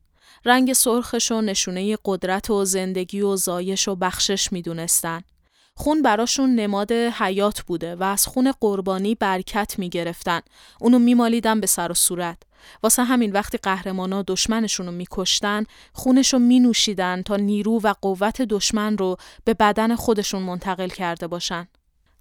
رنگ 0.46 0.74
سرخشون 0.74 1.46
نشونه 1.46 1.98
قدرت 2.06 2.50
و 2.50 2.66
زندگی 2.66 3.22
و 3.22 3.36
زایش 3.36 3.88
و 3.88 3.96
بخشش 3.96 4.52
می‌دونستن. 4.52 5.22
خون 5.80 6.02
براشون 6.02 6.56
نماد 6.56 6.92
حیات 6.92 7.62
بوده 7.62 7.96
و 7.96 8.04
از 8.04 8.28
خون 8.28 8.54
قربانی 8.62 9.16
برکت 9.16 9.76
می‌گرفتن. 9.78 10.42
اونو 10.82 11.00
میمالیدن 11.00 11.60
به 11.60 11.68
سر 11.68 11.92
و 11.92 11.94
صورت. 11.94 12.38
واسه 12.84 13.04
همین 13.04 13.32
وقتی 13.32 13.58
قهرمانا 13.58 14.24
دشمنشون 14.28 14.86
رو 14.86 14.92
میکشتن 14.92 15.64
خونش 15.94 16.34
رو 16.34 16.40
مینوشیدن 16.40 17.22
تا 17.22 17.36
نیرو 17.36 17.80
و 17.84 17.94
قوت 18.02 18.42
دشمن 18.42 18.98
رو 18.98 19.18
به 19.44 19.54
بدن 19.54 19.96
خودشون 19.96 20.44
منتقل 20.44 20.88
کرده 20.88 21.28
باشن. 21.28 21.68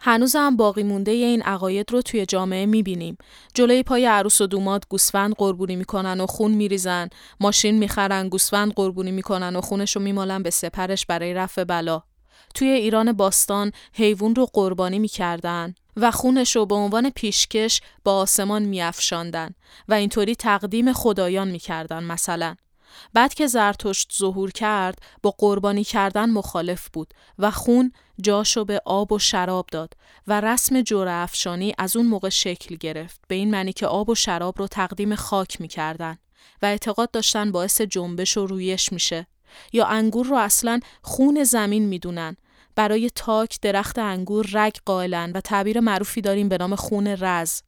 هنوز 0.00 0.36
هم 0.36 0.56
باقی 0.56 0.82
مونده 0.82 1.10
این 1.10 1.42
عقاید 1.42 1.92
رو 1.92 2.02
توی 2.02 2.26
جامعه 2.26 2.66
می‌بینیم. 2.66 3.18
جلوی 3.54 3.82
پای 3.82 4.06
عروس 4.06 4.40
و 4.40 4.46
دوماد 4.46 4.86
گوسفند 4.88 5.34
قربونی 5.34 5.76
می‌کنن 5.76 6.20
و 6.20 6.26
خون 6.26 6.50
میریزن، 6.50 7.08
ماشین 7.40 7.78
می‌خرن، 7.78 8.28
گوسفند 8.28 8.72
قربونی 8.72 9.10
می‌کنن 9.10 9.56
و 9.56 9.60
خونش 9.60 9.96
رو 9.96 10.02
میمالن 10.02 10.42
به 10.42 10.50
سپرش 10.50 11.06
برای 11.06 11.34
رفع 11.34 11.64
بلا. 11.64 12.02
توی 12.56 12.68
ایران 12.68 13.12
باستان 13.12 13.72
حیوان 13.92 14.34
رو 14.34 14.46
قربانی 14.52 14.98
می‌کردن 14.98 15.74
و 15.96 16.10
خونش 16.10 16.56
رو 16.56 16.66
به 16.66 16.74
عنوان 16.74 17.10
پیشکش 17.10 17.80
با 18.04 18.16
آسمان 18.16 18.62
میافشاندن 18.62 19.54
و 19.88 19.94
اینطوری 19.94 20.34
تقدیم 20.34 20.92
خدایان 20.92 21.48
می‌کردن 21.48 22.04
مثلا. 22.04 22.56
بعد 23.12 23.34
که 23.34 23.46
زرتشت 23.46 24.12
ظهور 24.18 24.50
کرد 24.50 24.98
با 25.22 25.34
قربانی 25.38 25.84
کردن 25.84 26.30
مخالف 26.30 26.88
بود 26.92 27.14
و 27.38 27.50
خون 27.50 27.92
جاشو 28.20 28.64
به 28.64 28.82
آب 28.84 29.12
و 29.12 29.18
شراب 29.18 29.66
داد 29.72 29.94
و 30.26 30.40
رسم 30.40 30.82
جور 30.82 31.08
افشانی 31.08 31.74
از 31.78 31.96
اون 31.96 32.06
موقع 32.06 32.28
شکل 32.28 32.76
گرفت. 32.76 33.20
به 33.28 33.34
این 33.34 33.50
معنی 33.50 33.72
که 33.72 33.86
آب 33.86 34.08
و 34.08 34.14
شراب 34.14 34.58
رو 34.58 34.66
تقدیم 34.66 35.14
خاک 35.14 35.60
می‌کردن 35.60 36.18
و 36.62 36.66
اعتقاد 36.66 37.10
داشتن 37.10 37.52
باعث 37.52 37.80
جنبش 37.80 38.36
و 38.36 38.46
رویش 38.46 38.92
میشه. 38.92 39.26
یا 39.72 39.86
انگور 39.86 40.26
رو 40.26 40.36
اصلا 40.36 40.80
خون 41.02 41.44
زمین 41.44 41.86
می‌دونن 41.86 42.36
برای 42.76 43.10
تاک 43.14 43.60
درخت 43.62 43.98
انگور 43.98 44.46
رگ 44.52 44.76
قائلن 44.84 45.32
و 45.32 45.40
تعبیر 45.40 45.80
معروفی 45.80 46.20
داریم 46.20 46.48
به 46.48 46.58
نام 46.58 46.74
خون 46.74 47.06
رز. 47.06 47.62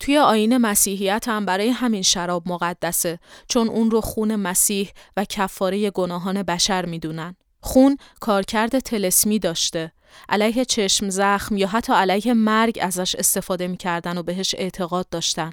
توی 0.00 0.18
آین 0.18 0.56
مسیحیت 0.56 1.28
هم 1.28 1.44
برای 1.44 1.68
همین 1.68 2.02
شراب 2.02 2.48
مقدسه 2.48 3.18
چون 3.48 3.68
اون 3.68 3.90
رو 3.90 4.00
خون 4.00 4.36
مسیح 4.36 4.90
و 5.16 5.24
کفاره 5.24 5.90
گناهان 5.90 6.42
بشر 6.42 6.86
می‌دونن. 6.86 7.36
خون 7.60 7.96
کارکرد 8.20 8.78
تلسمی 8.78 9.38
داشته. 9.38 9.92
علیه 10.28 10.64
چشم 10.64 11.08
زخم 11.08 11.56
یا 11.56 11.68
حتی 11.68 11.92
علیه 11.92 12.34
مرگ 12.34 12.78
ازش 12.82 13.14
استفاده 13.14 13.68
می‌کردن 13.68 14.18
و 14.18 14.22
بهش 14.22 14.54
اعتقاد 14.58 15.08
داشتن. 15.08 15.50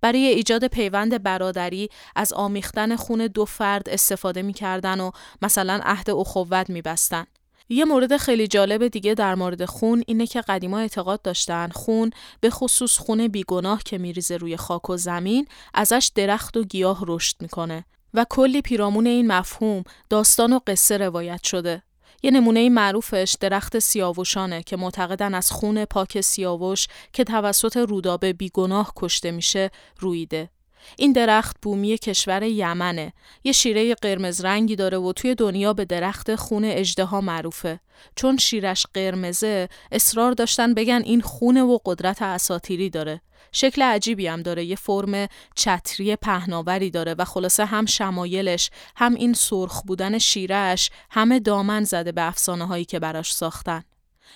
برای 0.00 0.26
ایجاد 0.26 0.66
پیوند 0.66 1.22
برادری 1.22 1.88
از 2.16 2.32
آمیختن 2.32 2.96
خون 2.96 3.26
دو 3.26 3.44
فرد 3.44 3.88
استفاده 3.88 4.42
می‌کردن 4.42 5.00
و 5.00 5.10
مثلا 5.42 5.80
عهد 5.82 6.10
اخوت 6.10 6.70
میبستن. 6.70 7.26
یه 7.72 7.84
مورد 7.84 8.16
خیلی 8.16 8.48
جالب 8.48 8.88
دیگه 8.88 9.14
در 9.14 9.34
مورد 9.34 9.64
خون 9.64 10.02
اینه 10.06 10.26
که 10.26 10.40
قدیما 10.40 10.78
اعتقاد 10.78 11.22
داشتن 11.22 11.68
خون 11.68 12.10
به 12.40 12.50
خصوص 12.50 12.98
خون 12.98 13.28
بیگناه 13.28 13.82
که 13.82 13.98
میریزه 13.98 14.36
روی 14.36 14.56
خاک 14.56 14.90
و 14.90 14.96
زمین 14.96 15.46
ازش 15.74 16.10
درخت 16.14 16.56
و 16.56 16.64
گیاه 16.64 17.04
رشد 17.06 17.36
می‌کنه 17.40 17.84
و 18.14 18.26
کلی 18.30 18.62
پیرامون 18.62 19.06
این 19.06 19.26
مفهوم 19.26 19.84
داستان 20.08 20.52
و 20.52 20.60
قصه 20.66 20.96
روایت 20.96 21.42
شده. 21.42 21.82
یه 22.22 22.30
نمونه 22.30 22.68
معروفش 22.68 23.36
درخت 23.40 23.78
سیاوشانه 23.78 24.62
که 24.62 24.76
معتقدن 24.76 25.34
از 25.34 25.50
خون 25.50 25.84
پاک 25.84 26.20
سیاوش 26.20 26.86
که 27.12 27.24
توسط 27.24 27.76
رودابه 27.76 28.32
بیگناه 28.32 28.92
کشته 28.96 29.30
میشه 29.30 29.70
رویده. 29.98 30.50
این 30.96 31.12
درخت 31.12 31.56
بومی 31.62 31.98
کشور 31.98 32.42
یمنه. 32.42 33.12
یه 33.44 33.52
شیره 33.52 33.94
قرمز 33.94 34.44
رنگی 34.44 34.76
داره 34.76 34.98
و 34.98 35.12
توی 35.12 35.34
دنیا 35.34 35.72
به 35.72 35.84
درخت 35.84 36.34
خون 36.34 36.64
اجدها 36.64 37.20
معروفه. 37.20 37.80
چون 38.16 38.36
شیرش 38.36 38.86
قرمزه 38.94 39.68
اصرار 39.92 40.32
داشتن 40.32 40.74
بگن 40.74 41.02
این 41.04 41.20
خونه 41.20 41.62
و 41.62 41.78
قدرت 41.84 42.22
اساتیری 42.22 42.90
داره. 42.90 43.20
شکل 43.52 43.82
عجیبی 43.82 44.26
هم 44.26 44.42
داره 44.42 44.64
یه 44.64 44.76
فرم 44.76 45.28
چتری 45.54 46.16
پهناوری 46.16 46.90
داره 46.90 47.14
و 47.14 47.24
خلاصه 47.24 47.64
هم 47.64 47.86
شمایلش 47.86 48.70
هم 48.96 49.14
این 49.14 49.32
سرخ 49.32 49.82
بودن 49.82 50.18
شیرش 50.18 50.90
همه 51.10 51.40
دامن 51.40 51.84
زده 51.84 52.12
به 52.12 52.22
افسانه 52.22 52.66
هایی 52.66 52.84
که 52.84 52.98
براش 52.98 53.32
ساختن. 53.34 53.82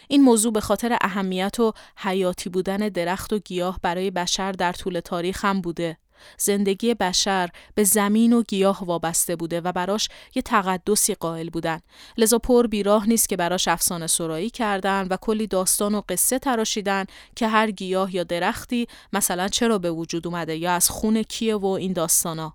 این 0.09 0.23
موضوع 0.23 0.53
به 0.53 0.61
خاطر 0.61 0.99
اهمیت 1.01 1.61
و 1.61 1.73
حیاتی 1.97 2.51
بودن 2.51 2.77
درخت 2.77 3.33
و 3.33 3.39
گیاه 3.39 3.79
برای 3.83 4.11
بشر 4.11 4.53
در 4.53 4.73
طول 4.73 5.01
تاریخ 5.01 5.45
هم 5.45 5.61
بوده. 5.61 5.97
زندگی 6.39 6.95
بشر 6.95 7.51
به 7.75 7.85
زمین 7.85 8.33
و 8.33 8.43
گیاه 8.43 8.85
وابسته 8.85 9.37
بوده 9.37 9.61
و 9.61 9.73
براش 9.73 10.09
یه 10.35 10.43
تقدسی 10.43 11.15
قائل 11.15 11.51
بودن. 11.51 11.81
لذا 12.19 12.39
پر 12.39 12.67
بیراه 12.67 13.09
نیست 13.09 13.29
که 13.29 13.37
براش 13.37 13.69
افسانه 13.69 14.07
سرایی 14.07 14.51
کردن 14.51 15.07
و 15.11 15.17
کلی 15.17 15.47
داستان 15.47 15.95
و 15.95 16.03
قصه 16.09 16.39
تراشیدن 16.39 17.05
که 17.37 17.49
هر 17.49 17.71
گیاه 17.71 18.15
یا 18.15 18.23
درختی 18.23 18.87
مثلا 19.13 19.49
چرا 19.49 19.79
به 19.79 19.91
وجود 19.91 20.27
اومده 20.27 20.57
یا 20.57 20.73
از 20.73 20.91
خون 20.91 21.23
کیه 21.23 21.57
و 21.57 21.67
این 21.67 21.93
داستانا. 21.93 22.55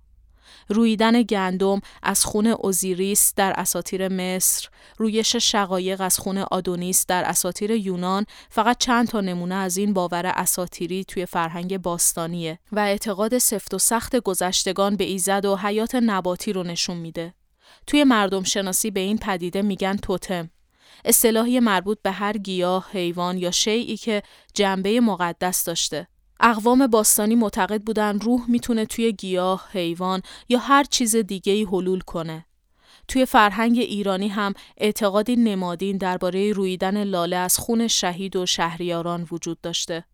رویدن 0.70 1.22
گندم 1.22 1.80
از 2.02 2.24
خون 2.24 2.46
اوزیریس 2.46 3.32
در 3.36 3.52
اساطیر 3.56 4.08
مصر، 4.08 4.68
رویش 4.96 5.36
شقایق 5.36 6.00
از 6.00 6.18
خون 6.18 6.38
آدونیس 6.38 7.06
در 7.06 7.24
اساطیر 7.24 7.70
یونان 7.70 8.26
فقط 8.50 8.78
چند 8.78 9.08
تا 9.08 9.20
نمونه 9.20 9.54
از 9.54 9.76
این 9.76 9.92
باور 9.92 10.26
اساطیری 10.26 11.04
توی 11.04 11.26
فرهنگ 11.26 11.78
باستانیه 11.78 12.58
و 12.72 12.78
اعتقاد 12.78 13.38
سفت 13.38 13.74
و 13.74 13.78
سخت 13.78 14.16
گذشتگان 14.16 14.96
به 14.96 15.04
ایزد 15.04 15.44
و 15.44 15.56
حیات 15.56 15.94
نباتی 15.94 16.52
رو 16.52 16.62
نشون 16.62 16.96
میده. 16.96 17.34
توی 17.86 18.04
مردم 18.04 18.42
شناسی 18.42 18.90
به 18.90 19.00
این 19.00 19.18
پدیده 19.18 19.62
میگن 19.62 19.96
توتم. 19.96 20.50
اصطلاحی 21.04 21.60
مربوط 21.60 21.98
به 22.02 22.10
هر 22.10 22.32
گیاه، 22.38 22.88
حیوان 22.92 23.38
یا 23.38 23.50
شیعی 23.50 23.96
که 23.96 24.22
جنبه 24.54 25.00
مقدس 25.00 25.64
داشته. 25.64 26.06
اقوام 26.40 26.86
باستانی 26.86 27.34
معتقد 27.34 27.82
بودن 27.82 28.20
روح 28.20 28.50
می‌تونه 28.50 28.86
توی 28.86 29.12
گیاه، 29.12 29.68
حیوان 29.72 30.22
یا 30.48 30.58
هر 30.58 30.84
چیز 30.84 31.16
دیگه‌ای 31.16 31.64
حلول 31.64 32.00
کنه. 32.00 32.46
توی 33.08 33.26
فرهنگ 33.26 33.78
ایرانی 33.78 34.28
هم 34.28 34.54
اعتقادی 34.76 35.36
نمادین 35.36 35.96
درباره 35.96 36.52
رویدن 36.52 37.04
لاله 37.04 37.36
از 37.36 37.58
خون 37.58 37.88
شهید 37.88 38.36
و 38.36 38.46
شهریاران 38.46 39.28
وجود 39.32 39.60
داشته. 39.60 40.04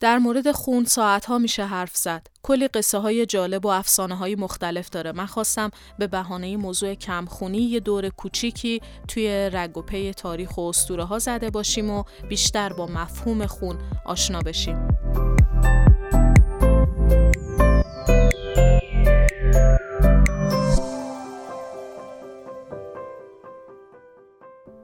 در 0.00 0.18
مورد 0.18 0.52
خون 0.52 0.84
ساعت 0.84 1.26
ها 1.26 1.38
میشه 1.38 1.66
حرف 1.66 1.96
زد. 1.96 2.26
کلی 2.42 2.68
قصه 2.68 2.98
های 2.98 3.26
جالب 3.26 3.64
و 3.64 3.68
افسانه 3.68 4.14
های 4.14 4.34
مختلف 4.34 4.90
داره. 4.90 5.12
من 5.12 5.26
خواستم 5.26 5.70
به 5.98 6.06
بهانه 6.06 6.56
موضوع 6.56 6.94
کمخونی 6.94 7.58
یه 7.58 7.80
دور 7.80 8.08
کوچیکی 8.08 8.80
توی 9.08 9.50
رگ 9.52 9.76
و 9.76 9.82
پی 9.82 10.12
تاریخ 10.12 10.58
و 10.58 10.60
اسطوره 10.60 11.04
ها 11.04 11.18
زده 11.18 11.50
باشیم 11.50 11.90
و 11.90 12.04
بیشتر 12.28 12.72
با 12.72 12.86
مفهوم 12.86 13.46
خون 13.46 13.78
آشنا 14.06 14.40
بشیم. 14.40 14.88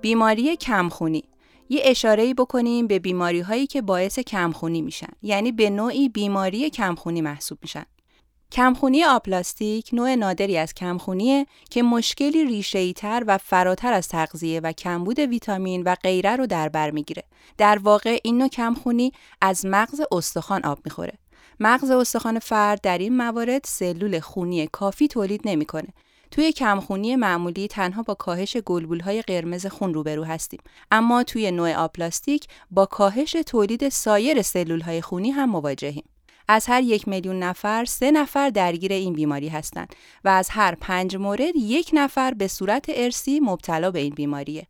بیماری 0.01 0.57
کمخونی. 0.57 1.25
یه 1.69 1.81
اشاره 1.85 2.35
بکنیم 2.35 2.87
به 2.87 2.99
بیماری 2.99 3.41
هایی 3.41 3.67
که 3.67 3.83
باعث 3.83 4.19
کمخونی 4.19 4.83
میشن. 4.83 5.13
یعنی 5.23 5.53
به 5.53 5.71
نوعی 5.71 6.09
بیماری 6.09 6.71
کمخونی 6.71 7.21
محسوب 7.21 7.59
میشن. 7.63 7.87
کمخونی 8.53 9.05
آپلاستیک 9.05 9.91
نوع 9.93 10.15
نادری 10.15 10.59
از 10.59 10.75
کمخونیه 10.75 11.47
که 11.71 11.83
مشکلی 11.83 12.45
ریشه‌ای 12.45 12.93
تر 12.93 13.25
و 13.27 13.39
فراتر 13.39 13.93
از 13.93 14.09
تغذیه 14.09 14.61
و 14.61 14.73
کمبود 14.73 15.19
ویتامین 15.19 15.83
و 15.83 15.95
غیره 16.03 16.37
رو 16.37 16.47
در 16.47 16.69
بر 16.69 16.91
می‌گیره. 16.91 17.23
در 17.59 17.79
واقع 17.79 18.19
این 18.25 18.39
نوع 18.39 18.49
کمخونی 18.49 19.13
از 19.41 19.67
مغز 19.67 20.01
استخوان 20.13 20.65
آب 20.65 20.79
می‌خوره. 20.85 21.13
مغز 21.61 21.91
استخوان 21.91 22.39
فرد 22.39 22.81
در 22.81 22.99
این 22.99 23.17
موارد 23.17 23.61
سلول 23.65 24.21
خونی 24.21 24.67
کافی 24.67 25.09
تولید 25.09 25.41
نمی‌کنه 25.45 25.89
توی 26.31 26.53
کمخونی 26.53 27.17
معمولی 27.17 27.69
تنها 27.69 28.03
با 28.03 28.15
کاهش 28.15 28.57
های 29.05 29.23
قرمز 29.23 29.67
خون 29.67 29.95
روبرو 29.95 30.25
هستیم 30.25 30.61
اما 30.91 31.23
توی 31.23 31.51
نوع 31.51 31.75
آپلاستیک 31.75 32.47
با 32.71 32.87
کاهش 32.87 33.33
تولید 33.33 33.89
سایر 33.89 34.43
های 34.83 35.03
خونی 35.03 35.31
هم 35.31 35.51
مواجهیم 35.51 36.05
از 36.49 36.67
هر 36.67 36.83
یک 36.83 37.09
میلیون 37.09 37.39
نفر 37.39 37.85
سه 37.85 38.11
نفر 38.11 38.51
درگیر 38.51 38.93
این 38.93 39.13
بیماری 39.13 39.49
هستند 39.49 39.95
و 40.25 40.29
از 40.29 40.49
هر 40.51 40.75
پنج 40.75 41.17
مورد 41.17 41.57
یک 41.57 41.91
نفر 41.93 42.35
به 42.35 42.49
صورت 42.49 42.85
ارسی 42.89 43.41
مبتلا 43.41 43.91
به 43.91 43.99
این 43.99 44.15
بیماریه. 44.15 44.67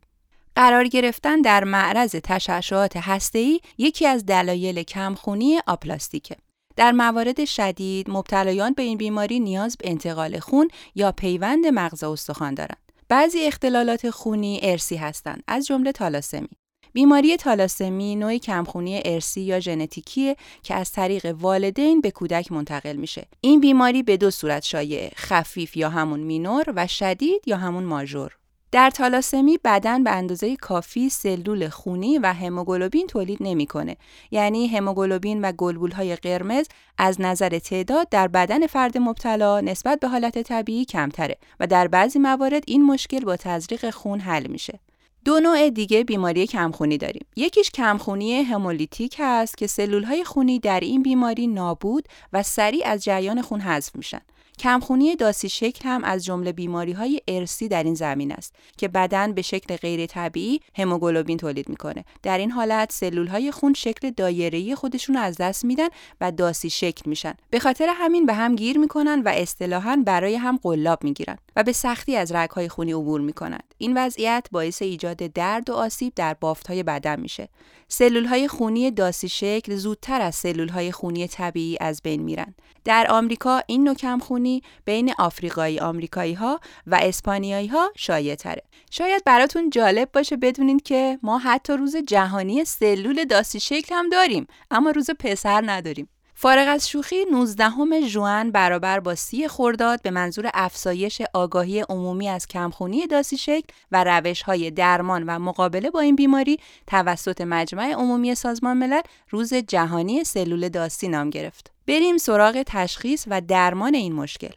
قرار 0.55 0.87
گرفتن 0.87 1.41
در 1.41 1.63
معرض 1.63 2.11
تشعشعات 2.11 2.97
هسته‌ای 2.97 3.59
یکی 3.77 4.07
از 4.07 4.25
دلایل 4.25 4.83
کمخونی 4.83 5.59
آپلاستیکه. 5.67 6.35
در 6.75 6.91
موارد 6.91 7.45
شدید 7.45 8.09
مبتلایان 8.09 8.73
به 8.73 8.81
این 8.81 8.97
بیماری 8.97 9.39
نیاز 9.39 9.77
به 9.77 9.89
انتقال 9.89 10.39
خون 10.39 10.67
یا 10.95 11.11
پیوند 11.11 11.65
مغز 11.65 12.03
استخوان 12.03 12.53
دارند. 12.53 12.91
بعضی 13.09 13.39
اختلالات 13.45 14.09
خونی 14.09 14.59
ارسی 14.63 14.95
هستند 14.95 15.43
از 15.47 15.65
جمله 15.65 15.91
تالاسمی. 15.91 16.49
بیماری 16.93 17.37
تالاسمی 17.37 18.15
نوعی 18.15 18.39
کمخونی 18.39 19.01
ارسی 19.05 19.41
یا 19.41 19.59
ژنتیکیه 19.59 20.35
که 20.63 20.75
از 20.75 20.91
طریق 20.91 21.35
والدین 21.39 22.01
به 22.01 22.11
کودک 22.11 22.51
منتقل 22.51 22.95
میشه. 22.95 23.25
این 23.41 23.59
بیماری 23.59 24.03
به 24.03 24.17
دو 24.17 24.31
صورت 24.31 24.63
شایعه، 24.63 25.11
خفیف 25.15 25.77
یا 25.77 25.89
همون 25.89 26.19
مینور 26.19 26.73
و 26.75 26.87
شدید 26.87 27.41
یا 27.47 27.57
همون 27.57 27.83
ماژور. 27.83 28.37
در 28.71 28.89
تالاسمی 28.89 29.59
بدن 29.63 30.03
به 30.03 30.11
اندازه 30.11 30.55
کافی 30.55 31.09
سلول 31.09 31.69
خونی 31.69 32.17
و 32.17 32.33
هموگلوبین 32.33 33.07
تولید 33.07 33.37
نمی‌کنه 33.41 33.97
یعنی 34.31 34.67
هموگلوبین 34.67 35.41
و 35.41 35.51
گلبول 35.51 35.91
های 35.91 36.15
قرمز 36.15 36.67
از 36.97 37.21
نظر 37.21 37.59
تعداد 37.59 38.09
در 38.09 38.27
بدن 38.27 38.67
فرد 38.67 38.97
مبتلا 38.97 39.61
نسبت 39.61 39.99
به 39.99 40.07
حالت 40.07 40.41
طبیعی 40.41 40.85
کمتره 40.85 41.37
و 41.59 41.67
در 41.67 41.87
بعضی 41.87 42.19
موارد 42.19 42.63
این 42.67 42.85
مشکل 42.85 43.19
با 43.19 43.35
تزریق 43.35 43.89
خون 43.89 44.19
حل 44.19 44.47
میشه 44.47 44.79
دو 45.27 45.39
نوع 45.39 45.69
دیگه 45.69 46.03
بیماری 46.03 46.47
کمخونی 46.47 46.97
داریم. 46.97 47.25
یکیش 47.35 47.71
کمخونی 47.71 48.41
همولیتیک 48.41 49.15
هست 49.19 49.57
که 49.57 49.67
سلول 49.67 50.03
های 50.03 50.23
خونی 50.23 50.59
در 50.59 50.79
این 50.79 51.03
بیماری 51.03 51.47
نابود 51.47 52.07
و 52.33 52.43
سریع 52.43 52.87
از 52.87 53.03
جریان 53.03 53.41
خون 53.41 53.61
حذف 53.61 53.95
میشن. 53.95 54.21
کمخونی 54.59 55.15
داسی 55.15 55.49
شکل 55.49 55.89
هم 55.89 56.03
از 56.03 56.25
جمله 56.25 56.51
بیماری 56.51 56.91
های 56.91 57.21
ارسی 57.27 57.67
در 57.67 57.83
این 57.83 57.93
زمین 57.93 58.31
است 58.31 58.55
که 58.77 58.87
بدن 58.87 59.33
به 59.33 59.41
شکل 59.41 59.75
غیر 59.75 60.05
طبیعی 60.05 60.61
هموگلوبین 60.77 61.37
تولید 61.37 61.69
می‌کنه 61.69 62.05
در 62.23 62.37
این 62.37 62.51
حالت 62.51 62.91
سلول 62.91 63.27
های 63.27 63.51
خون 63.51 63.73
شکل 63.73 64.09
دایره‌ای 64.09 64.75
خودشون 64.75 65.15
از 65.15 65.37
دست 65.37 65.65
میدن 65.65 65.87
و 66.21 66.31
داسی 66.31 66.69
شکل 66.69 67.09
میشن 67.09 67.33
به 67.49 67.59
خاطر 67.59 67.87
همین 67.95 68.25
به 68.25 68.33
هم 68.33 68.55
گیر 68.55 68.77
می‌کنن 68.77 69.21
و 69.25 69.29
اصطلاحا 69.35 70.03
برای 70.05 70.35
هم 70.35 70.59
قلاب 70.63 71.03
می‌گیرن 71.03 71.37
و 71.55 71.63
به 71.63 71.71
سختی 71.71 72.15
از 72.15 72.31
های 72.31 72.69
خونی 72.69 72.91
عبور 72.91 73.21
می‌کنند 73.21 73.66
این 73.77 73.97
وضعیت 73.97 74.47
باعث 74.51 74.81
ایجاد 74.81 75.17
درد 75.17 75.69
و 75.69 75.73
آسیب 75.73 76.13
در 76.15 76.37
های 76.69 76.83
بدن 76.83 77.19
میشه 77.19 77.49
سلول 77.87 78.25
های 78.25 78.47
خونی 78.47 78.91
داسی 78.91 79.29
شکل 79.29 79.75
زودتر 79.75 80.21
از 80.21 80.35
سلول 80.35 80.69
های 80.69 80.91
خونی 80.91 81.27
طبیعی 81.27 81.77
از 81.81 82.01
بین 82.01 82.21
میرن 82.23 82.55
در 82.83 83.07
آمریکا 83.09 83.61
این 83.67 83.83
نوع 83.83 83.95
کمخونی 83.95 84.63
بین 84.85 85.13
آفریقایی 85.19 85.79
آمریکایی 85.79 86.33
ها 86.33 86.59
و 86.87 86.99
اسپانیایی 87.01 87.67
ها 87.67 87.91
شایع 87.95 88.35
تره. 88.35 88.63
شاید 88.91 89.23
براتون 89.23 89.69
جالب 89.69 90.11
باشه 90.11 90.37
بدونید 90.37 90.83
که 90.83 91.19
ما 91.23 91.37
حتی 91.37 91.73
روز 91.73 91.95
جهانی 91.95 92.65
سلول 92.65 93.25
داسی 93.25 93.59
شکل 93.59 93.95
هم 93.95 94.09
داریم 94.09 94.47
اما 94.71 94.91
روز 94.91 95.09
پسر 95.19 95.63
نداریم. 95.65 96.09
فارغ 96.39 96.67
از 96.67 96.89
شوخی 96.89 97.25
19 97.31 98.01
ژوئن 98.07 98.51
برابر 98.51 98.99
با 98.99 99.15
سی 99.15 99.47
خرداد 99.47 100.01
به 100.01 100.11
منظور 100.11 100.49
افزایش 100.53 101.21
آگاهی 101.33 101.79
عمومی 101.79 102.29
از 102.29 102.47
کمخونی 102.47 103.07
داسی 103.07 103.37
شکل 103.37 103.73
و 103.91 104.03
روش 104.03 104.41
های 104.41 104.71
درمان 104.71 105.23
و 105.27 105.39
مقابله 105.39 105.89
با 105.89 105.99
این 105.99 106.15
بیماری 106.15 106.59
توسط 106.87 107.41
مجمع 107.41 107.93
عمومی 107.93 108.35
سازمان 108.35 108.77
ملل 108.77 109.01
روز 109.29 109.53
جهانی 109.53 110.23
سلول 110.23 110.69
داسی 110.69 111.07
نام 111.07 111.29
گرفت. 111.29 111.71
بریم 111.87 112.17
سراغ 112.17 112.63
تشخیص 112.65 113.25
و 113.27 113.41
درمان 113.41 113.95
این 113.95 114.13
مشکل. 114.13 114.53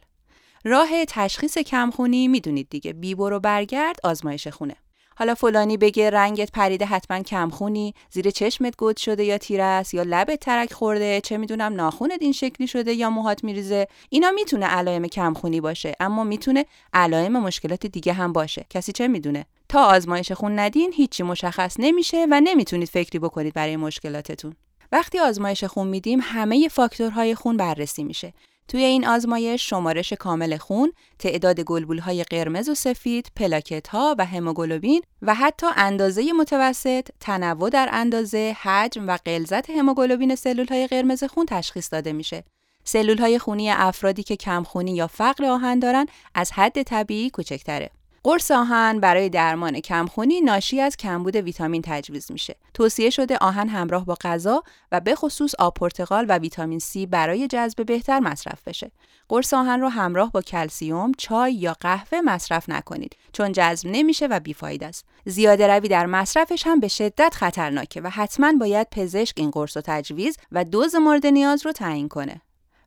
راه 0.65 1.05
تشخیص 1.05 1.57
کمخونی 1.57 2.27
می‌دونید 2.27 2.67
دیگه 2.69 2.93
بی 2.93 3.15
برو 3.15 3.39
برگرد 3.39 3.95
آزمایش 4.03 4.47
خونه. 4.47 4.75
حالا 5.21 5.35
فلانی 5.35 5.77
بگه 5.77 6.09
رنگت 6.09 6.51
پریده 6.51 6.85
حتما 6.85 7.23
کمخونی. 7.23 7.93
زیر 8.11 8.29
چشمت 8.29 8.77
گود 8.77 8.97
شده 8.97 9.23
یا 9.23 9.37
تیره 9.37 9.63
است 9.63 9.93
یا 9.93 10.03
لبت 10.03 10.39
ترک 10.39 10.73
خورده. 10.73 11.21
چه 11.21 11.37
می‌دونم 11.37 11.73
ناخونت 11.73 12.21
این 12.21 12.31
شکلی 12.31 12.67
شده 12.67 12.93
یا 12.93 13.09
موهات 13.09 13.43
میریزه. 13.43 13.87
اینا 14.09 14.31
می‌تونه 14.31 14.65
علائم 14.65 15.07
کمخونی 15.07 15.61
باشه 15.61 15.95
اما 15.99 16.23
می‌تونه 16.23 16.65
علائم 16.93 17.31
مشکلات 17.31 17.85
دیگه 17.85 18.13
هم 18.13 18.33
باشه. 18.33 18.65
کسی 18.69 18.91
چه 18.91 19.07
می‌دونه؟ 19.07 19.45
تا 19.69 19.85
آزمایش 19.85 20.31
خون 20.31 20.59
ندین 20.59 20.93
هیچی 20.93 21.23
مشخص 21.23 21.75
نمیشه 21.79 22.27
و 22.31 22.41
نمی‌تونید 22.43 22.87
فکری 22.87 23.19
بکنید 23.19 23.53
برای 23.53 23.75
مشکلاتتون. 23.77 24.55
وقتی 24.91 25.19
آزمایش 25.19 25.63
خون 25.63 25.87
میدیم 25.87 26.19
همه 26.21 26.67
فاکتورهای 26.67 27.35
خون 27.35 27.57
بررسی 27.57 28.03
میشه. 28.03 28.33
توی 28.71 28.83
این 28.83 29.07
آزمایش 29.07 29.69
شمارش 29.69 30.13
کامل 30.13 30.57
خون، 30.57 30.93
تعداد 31.19 31.69
های 31.99 32.23
قرمز 32.23 32.69
و 32.69 32.75
سفید، 32.75 33.31
پلاکت 33.35 33.87
ها 33.87 34.15
و 34.19 34.25
هموگلوبین 34.25 35.01
و 35.21 35.35
حتی 35.35 35.67
اندازه 35.75 36.33
متوسط، 36.33 37.07
تنوع 37.19 37.69
در 37.69 37.89
اندازه، 37.91 38.55
حجم 38.61 39.07
و 39.07 39.17
غلظت 39.25 39.69
هموگلوبین 39.69 40.37
های 40.69 40.87
قرمز 40.87 41.23
خون 41.23 41.45
تشخیص 41.45 41.93
داده 41.93 42.13
میشه. 42.13 42.43
سلول 42.83 43.17
های 43.17 43.39
خونی 43.39 43.71
افرادی 43.71 44.23
که 44.23 44.35
کمخونی 44.35 44.95
یا 44.95 45.07
فقر 45.07 45.45
آهن 45.45 45.79
دارن 45.79 46.05
از 46.35 46.51
حد 46.51 46.83
طبیعی 46.83 47.29
کوچکتره. 47.29 47.89
قرص 48.23 48.51
آهن 48.51 48.99
برای 48.99 49.29
درمان 49.29 49.79
کمخونی 49.79 50.41
ناشی 50.41 50.81
از 50.81 50.97
کمبود 50.97 51.35
ویتامین 51.35 51.81
تجویز 51.85 52.31
میشه. 52.31 52.55
توصیه 52.73 53.09
شده 53.09 53.37
آهن 53.37 53.69
همراه 53.69 54.05
با 54.05 54.17
غذا 54.21 54.63
و 54.91 54.99
به 54.99 55.15
خصوص 55.15 55.55
آب 55.59 55.73
پرتقال 55.73 56.25
و 56.29 56.37
ویتامین 56.37 56.79
C 56.79 57.07
برای 57.09 57.47
جذب 57.47 57.85
بهتر 57.85 58.19
مصرف 58.19 58.67
بشه. 58.67 58.91
قرص 59.29 59.53
آهن 59.53 59.81
رو 59.81 59.89
همراه 59.89 60.31
با 60.31 60.41
کلسیوم، 60.41 61.11
چای 61.17 61.53
یا 61.53 61.75
قهوه 61.79 62.21
مصرف 62.21 62.69
نکنید 62.69 63.15
چون 63.33 63.51
جذب 63.51 63.87
نمیشه 63.87 64.27
و 64.27 64.39
بیفاید 64.39 64.83
است. 64.83 65.05
زیاده 65.25 65.67
روی 65.67 65.87
در 65.87 66.05
مصرفش 66.05 66.67
هم 66.67 66.79
به 66.79 66.87
شدت 66.87 67.33
خطرناکه 67.35 68.01
و 68.01 68.09
حتما 68.09 68.53
باید 68.59 68.87
پزشک 68.91 69.33
این 69.37 69.51
قرص 69.51 69.77
رو 69.77 69.83
تجویز 69.85 70.37
و 70.51 70.63
دوز 70.63 70.95
مورد 70.95 71.25
نیاز 71.25 71.65
رو 71.65 71.71
تعیین 71.71 72.07
کنه. 72.07 72.41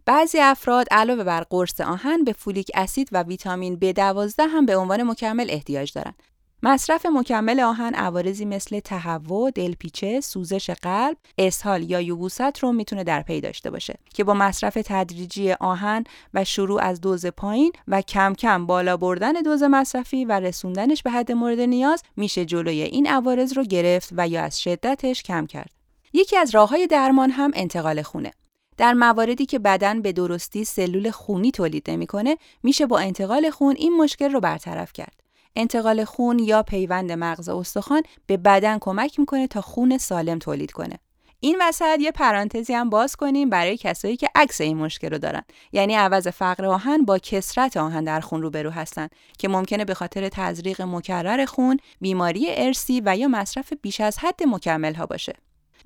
بعضی 0.07 0.39
افراد 0.39 0.87
علاوه 0.91 1.25
بر 1.25 1.41
قرص 1.51 1.81
آهن 1.81 2.25
به 2.25 2.33
فولیک 2.33 2.71
اسید 2.75 3.09
و 3.13 3.23
ویتامین 3.23 3.79
B12 3.83 4.41
هم 4.41 4.67
به 4.67 4.77
عنوان 4.77 5.03
مکمل 5.03 5.47
احتیاج 5.51 5.93
دارند. 5.93 6.23
مصرف 6.63 7.07
مکمل 7.07 7.61
آهن 7.61 7.95
عوارضی 7.95 8.45
مثل 8.45 8.81
تهوع، 8.81 9.51
دلپیچه، 9.51 10.21
سوزش 10.21 10.71
قلب، 10.71 11.17
اسهال 11.39 11.91
یا 11.91 12.01
یبوست 12.01 12.59
رو 12.59 12.73
می‌تونه 12.73 13.05
در 13.05 13.23
پی 13.23 13.41
داشته 13.41 13.71
باشه 13.71 13.99
که 14.15 14.25
با 14.25 14.35
مصرف 14.35 14.79
تدریجی 14.85 15.53
آهن 15.53 16.05
و 16.35 16.45
شروع 16.45 16.83
از 16.83 17.01
دوز 17.01 17.27
پایین 17.27 17.73
و 17.89 18.01
کم 18.01 18.35
کم 18.35 18.67
بالا 18.67 18.97
بردن 18.97 19.33
دوز 19.33 19.63
مصرفی 19.63 20.25
و 20.25 20.33
رسوندنش 20.33 21.03
به 21.03 21.11
حد 21.11 21.33
مورد 21.33 21.61
نیاز 21.61 22.03
میشه 22.17 22.45
جلوی 22.45 22.83
این 22.83 23.07
عوارض 23.07 23.53
رو 23.53 23.65
گرفت 23.65 24.09
و 24.13 24.29
یا 24.29 24.43
از 24.43 24.61
شدتش 24.61 25.23
کم 25.23 25.47
کرد. 25.47 25.71
یکی 26.13 26.37
از 26.37 26.55
راه 26.55 26.69
های 26.69 26.87
درمان 26.87 27.31
هم 27.31 27.51
انتقال 27.55 28.03
خونه. 28.03 28.33
در 28.77 28.93
مواردی 28.93 29.47
که 29.47 29.59
بدن 29.59 30.03
به 30.03 30.13
درستی 30.13 30.65
سلول 30.65 31.11
خونی 31.11 31.51
تولید 31.51 31.91
نمی‌کنه 31.91 32.37
میشه 32.63 32.87
با 32.87 32.99
انتقال 32.99 33.51
خون 33.51 33.75
این 33.79 33.97
مشکل 33.97 34.33
رو 34.33 34.41
برطرف 34.41 34.93
کرد. 34.93 35.21
انتقال 35.57 36.05
خون 36.05 36.39
یا 36.39 36.63
پیوند 36.63 37.13
مغز 37.13 37.49
استخوان 37.49 38.03
به 38.27 38.37
بدن 38.37 38.79
کمک 38.79 39.19
می‌کنه 39.19 39.47
تا 39.47 39.61
خون 39.61 39.99
سالم 39.99 40.39
تولید 40.39 40.73
کنه. 40.73 40.99
این 41.45 41.57
وسط 41.61 42.01
یه 42.01 42.11
پرانتزی 42.11 42.75
هم 42.75 42.91
باز 42.91 43.17
کنیم 43.17 43.51
برای 43.51 43.77
کسایی 43.77 44.17
که 44.17 44.29
عکس 44.35 44.61
این 44.61 44.77
مشکل 44.77 45.11
رو 45.11 45.19
دارن 45.19 45.43
یعنی 45.73 45.95
عوض 45.95 46.29
فقر 46.29 46.67
آهن 46.67 47.05
با 47.05 47.19
کسرت 47.19 47.77
آهن 47.77 48.05
در 48.05 48.21
خون 48.21 48.43
روبرو 48.43 48.71
هستن 48.71 49.09
که 49.39 49.49
ممکنه 49.49 49.85
به 49.85 49.95
خاطر 49.95 50.29
تزریق 50.29 50.83
مکرر 50.83 51.45
خون 51.45 51.77
بیماری 52.01 52.47
ارسی 52.49 53.03
و 53.05 53.17
یا 53.17 53.29
مصرف 53.29 53.73
بیش 53.83 54.01
از 54.01 54.19
حد 54.19 54.43
مکمل 54.47 54.95
ها 54.95 55.07
باشه 55.07 55.35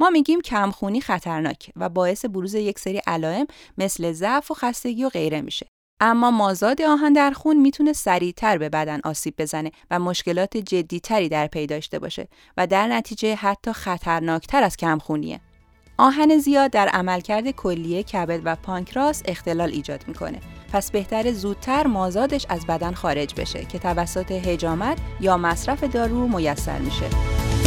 ما 0.00 0.10
میگیم 0.10 0.40
کمخونی 0.40 1.00
خطرناک 1.00 1.70
و 1.76 1.88
باعث 1.88 2.24
بروز 2.24 2.54
یک 2.54 2.78
سری 2.78 3.00
علائم 3.06 3.46
مثل 3.78 4.12
ضعف 4.12 4.50
و 4.50 4.54
خستگی 4.54 5.04
و 5.04 5.08
غیره 5.08 5.40
میشه 5.40 5.66
اما 6.00 6.30
مازاد 6.30 6.82
آهن 6.82 7.12
در 7.12 7.30
خون 7.30 7.56
می‌تونه 7.56 7.92
سریعتر 7.92 8.58
به 8.58 8.68
بدن 8.68 9.00
آسیب 9.04 9.34
بزنه 9.38 9.70
و 9.90 9.98
مشکلات 9.98 10.56
جدیتری 10.56 11.28
در 11.28 11.46
پی 11.46 11.66
داشته 11.66 11.98
باشه 11.98 12.28
و 12.56 12.66
در 12.66 12.86
نتیجه 12.86 13.34
حتی 13.34 13.72
خطرناکتر 13.72 14.62
از 14.62 14.76
کمخونیه. 14.76 15.40
آهن 15.98 16.38
زیاد 16.38 16.70
در 16.70 16.88
عملکرد 16.88 17.50
کلیه 17.50 18.02
کبد 18.02 18.40
و 18.44 18.56
پانکراس 18.56 19.22
اختلال 19.24 19.70
ایجاد 19.70 20.04
می‌کنه. 20.08 20.40
پس 20.72 20.90
بهتر 20.90 21.32
زودتر 21.32 21.86
مازادش 21.86 22.46
از 22.48 22.66
بدن 22.66 22.92
خارج 22.92 23.34
بشه 23.34 23.64
که 23.64 23.78
توسط 23.78 24.30
هجامت 24.30 24.98
یا 25.20 25.36
مصرف 25.36 25.84
دارو 25.84 26.28
میسر 26.28 26.78
میشه. 26.78 27.57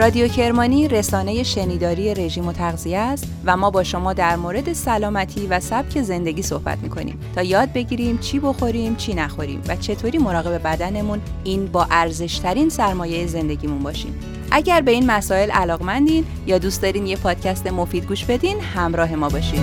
رادیو 0.00 0.28
کرمانی 0.28 0.88
رسانه 0.88 1.42
شنیداری 1.42 2.14
رژیم 2.14 2.46
و 2.46 2.52
تغذیه 2.52 2.98
است 2.98 3.26
و 3.44 3.56
ما 3.56 3.70
با 3.70 3.84
شما 3.84 4.12
در 4.12 4.36
مورد 4.36 4.72
سلامتی 4.72 5.46
و 5.46 5.60
سبک 5.60 6.02
زندگی 6.02 6.42
صحبت 6.42 6.78
می‌کنیم 6.78 7.20
تا 7.34 7.42
یاد 7.42 7.72
بگیریم 7.72 8.18
چی 8.18 8.38
بخوریم 8.38 8.96
چی 8.96 9.14
نخوریم 9.14 9.62
و 9.68 9.76
چطوری 9.76 10.18
مراقب 10.18 10.62
بدنمون 10.62 11.20
این 11.44 11.66
با 11.66 11.86
ارزشترین 11.90 12.68
سرمایه 12.68 13.26
زندگیمون 13.26 13.78
باشیم. 13.78 14.14
اگر 14.50 14.80
به 14.80 14.90
این 14.90 15.06
مسائل 15.06 15.50
علاقمندین 15.50 16.24
یا 16.46 16.58
دوست 16.58 16.82
دارین 16.82 17.06
یه 17.06 17.16
پادکست 17.16 17.66
مفید 17.66 18.06
گوش 18.06 18.24
بدین 18.24 18.60
همراه 18.60 19.14
ما 19.14 19.28
باشید 19.28 19.60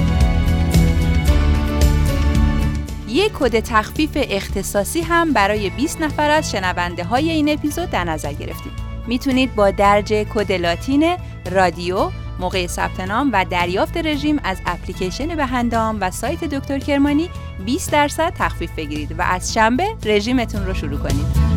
یک 3.08 3.32
کد 3.40 3.60
تخفیف 3.60 4.18
اختصاصی 4.30 5.02
هم 5.02 5.34
برای 5.34 5.70
20 5.70 6.02
نفر 6.02 6.30
از 6.30 6.52
شنونده 6.52 7.04
های 7.04 7.30
این 7.30 7.50
اپیزود 7.50 7.90
در 7.90 8.04
نظر 8.04 8.34
گرفتیم. 8.34 8.87
می‌تونید 9.08 9.56
با 9.56 9.72
درج 9.72 10.14
کد 10.14 10.52
لاتین 10.52 11.16
رادیو 11.52 12.12
موقع 12.40 12.68
ثبت 12.68 13.00
نام 13.00 13.30
و 13.34 13.46
دریافت 13.46 13.98
رژیم 13.98 14.40
از 14.44 14.58
اپلیکیشن 14.66 15.36
بهندام 15.36 15.98
و 16.02 16.12
سایت 16.12 16.44
دکتر 16.44 16.80
کرمانی 16.80 17.30
20 17.66 17.92
درصد 17.92 18.34
تخفیف 18.38 18.72
بگیرید 18.72 19.20
و 19.20 19.22
از 19.22 19.54
شنبه 19.54 19.96
رژیمتون 20.04 20.66
رو 20.66 20.74
شروع 20.74 21.00
کنید. 21.00 21.48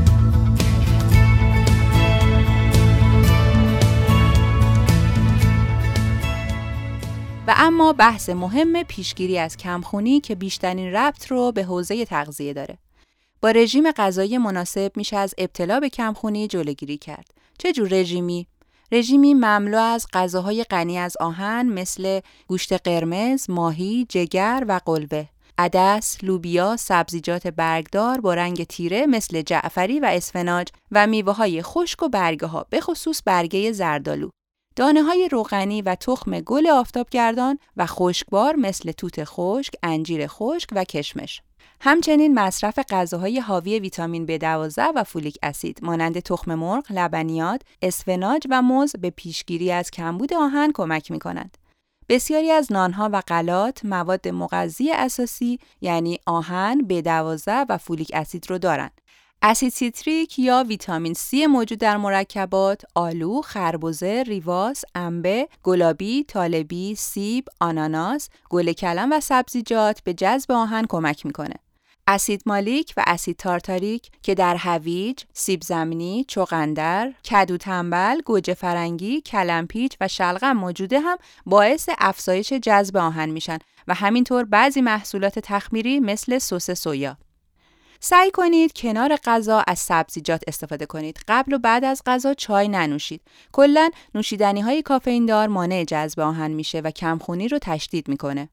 و 7.46 7.54
اما 7.56 7.92
بحث 7.92 8.28
مهم 8.28 8.82
پیشگیری 8.82 9.38
از 9.38 9.56
کمخونی 9.56 10.20
که 10.20 10.34
بیشترین 10.34 10.92
ربط 10.92 11.26
رو 11.26 11.52
به 11.52 11.64
حوزه 11.64 12.04
تغذیه 12.04 12.52
داره. 12.52 12.78
با 13.40 13.50
رژیم 13.50 13.92
غذایی 13.92 14.38
مناسب 14.38 14.92
میشه 14.96 15.16
از 15.16 15.34
ابتلا 15.38 15.80
به 15.80 15.88
کمخونی 15.88 16.48
جلوگیری 16.48 16.96
کرد. 16.96 17.39
چه 17.62 17.72
جور 17.72 17.88
رژیمی؟ 17.88 18.46
رژیمی 18.92 19.34
مملو 19.34 19.78
از 19.78 20.06
غذاهای 20.12 20.64
غنی 20.64 20.98
از 20.98 21.16
آهن 21.20 21.66
مثل 21.66 22.20
گوشت 22.46 22.72
قرمز، 22.72 23.50
ماهی، 23.50 24.06
جگر 24.08 24.64
و 24.68 24.80
قلبه. 24.86 25.28
عدس، 25.58 26.16
لوبیا، 26.22 26.76
سبزیجات 26.76 27.46
برگدار 27.46 28.20
با 28.20 28.34
رنگ 28.34 28.64
تیره 28.64 29.06
مثل 29.06 29.42
جعفری 29.42 30.00
و 30.00 30.04
اسفناج 30.04 30.68
و 30.92 31.06
میوه 31.06 31.32
های 31.32 31.62
خشک 31.62 32.02
و 32.02 32.08
برگه 32.08 32.46
ها 32.46 32.66
به 32.70 32.80
خصوص 32.80 33.22
برگه 33.26 33.72
زردالو. 33.72 34.30
دانه 34.76 35.02
های 35.02 35.28
روغنی 35.32 35.82
و 35.82 35.94
تخم 35.94 36.40
گل 36.40 36.66
آفتابگردان 36.66 37.58
و 37.76 37.86
خشکبار 37.86 38.56
مثل 38.56 38.92
توت 38.92 39.24
خشک، 39.24 39.72
انجیر 39.82 40.26
خشک 40.26 40.68
و 40.72 40.84
کشمش. 40.84 41.42
همچنین 41.82 42.34
مصرف 42.34 42.78
غذاهای 42.90 43.40
حاوی 43.40 43.78
ویتامین 43.78 44.26
B12 44.26 44.78
و 44.94 45.04
فولیک 45.04 45.38
اسید 45.42 45.78
مانند 45.82 46.20
تخم 46.20 46.54
مرغ، 46.54 46.84
لبنیات، 46.90 47.62
اسفناج 47.82 48.46
و 48.50 48.62
موز 48.62 48.92
به 48.96 49.10
پیشگیری 49.10 49.72
از 49.72 49.90
کمبود 49.90 50.34
آهن 50.34 50.72
کمک 50.74 51.10
می 51.10 51.18
کنند. 51.18 51.58
بسیاری 52.08 52.50
از 52.50 52.72
نانها 52.72 53.10
و 53.12 53.20
غلات 53.20 53.84
مواد 53.84 54.28
مغذی 54.28 54.92
اساسی 54.92 55.58
یعنی 55.80 56.18
آهن، 56.26 56.80
B12 56.88 57.48
و 57.68 57.78
فولیک 57.78 58.10
اسید 58.14 58.50
رو 58.50 58.58
دارند. 58.58 59.00
اسید 59.42 59.72
سیتریک 59.72 60.38
یا 60.38 60.64
ویتامین 60.68 61.14
C 61.14 61.34
موجود 61.48 61.78
در 61.78 61.96
مرکبات 61.96 62.82
آلو، 62.94 63.42
خربزه، 63.42 64.24
ریواس، 64.26 64.84
انبه، 64.94 65.48
گلابی، 65.62 66.24
طالبی، 66.24 66.94
سیب، 66.94 67.48
آناناس، 67.60 68.28
گل 68.50 68.72
کلم 68.72 69.12
و 69.12 69.20
سبزیجات 69.20 70.00
به 70.04 70.14
جذب 70.14 70.52
آهن 70.52 70.86
کمک 70.88 71.26
می‌کنه. 71.26 71.54
اسید 72.06 72.42
مالیک 72.46 72.94
و 72.96 73.04
اسید 73.06 73.36
تارتاریک 73.36 74.10
که 74.22 74.34
در 74.34 74.56
هویج، 74.56 75.24
سیب 75.32 75.62
زمینی، 75.62 76.24
چغندر، 76.28 77.12
کدو 77.30 77.56
تنبل، 77.56 78.20
گوجه 78.20 78.54
فرنگی، 78.54 79.20
کلمپیچ 79.20 79.96
و 80.00 80.08
شلغم 80.08 80.52
موجوده 80.52 81.00
هم 81.00 81.18
باعث 81.46 81.88
افزایش 81.98 82.52
جذب 82.52 82.96
آهن 82.96 83.28
میشن 83.28 83.58
و 83.88 83.94
همینطور 83.94 84.44
بعضی 84.44 84.80
محصولات 84.80 85.38
تخمیری 85.38 86.00
مثل 86.00 86.38
سس 86.38 86.70
سویا. 86.70 87.16
سعی 88.00 88.30
کنید 88.30 88.72
کنار 88.72 89.16
غذا 89.24 89.64
از 89.66 89.78
سبزیجات 89.78 90.42
استفاده 90.46 90.86
کنید. 90.86 91.20
قبل 91.28 91.52
و 91.52 91.58
بعد 91.58 91.84
از 91.84 92.02
غذا 92.06 92.34
چای 92.34 92.68
ننوشید. 92.68 93.22
کلا 93.52 93.90
نوشیدنی 94.14 94.60
های 94.60 94.82
کافئین 94.82 95.26
دار 95.26 95.48
مانع 95.48 95.84
جذب 95.84 96.20
آهن 96.20 96.50
میشه 96.50 96.80
و 96.80 96.90
کمخونی 96.90 97.48
رو 97.48 97.58
تشدید 97.62 98.08
می‌کنه. 98.08 98.48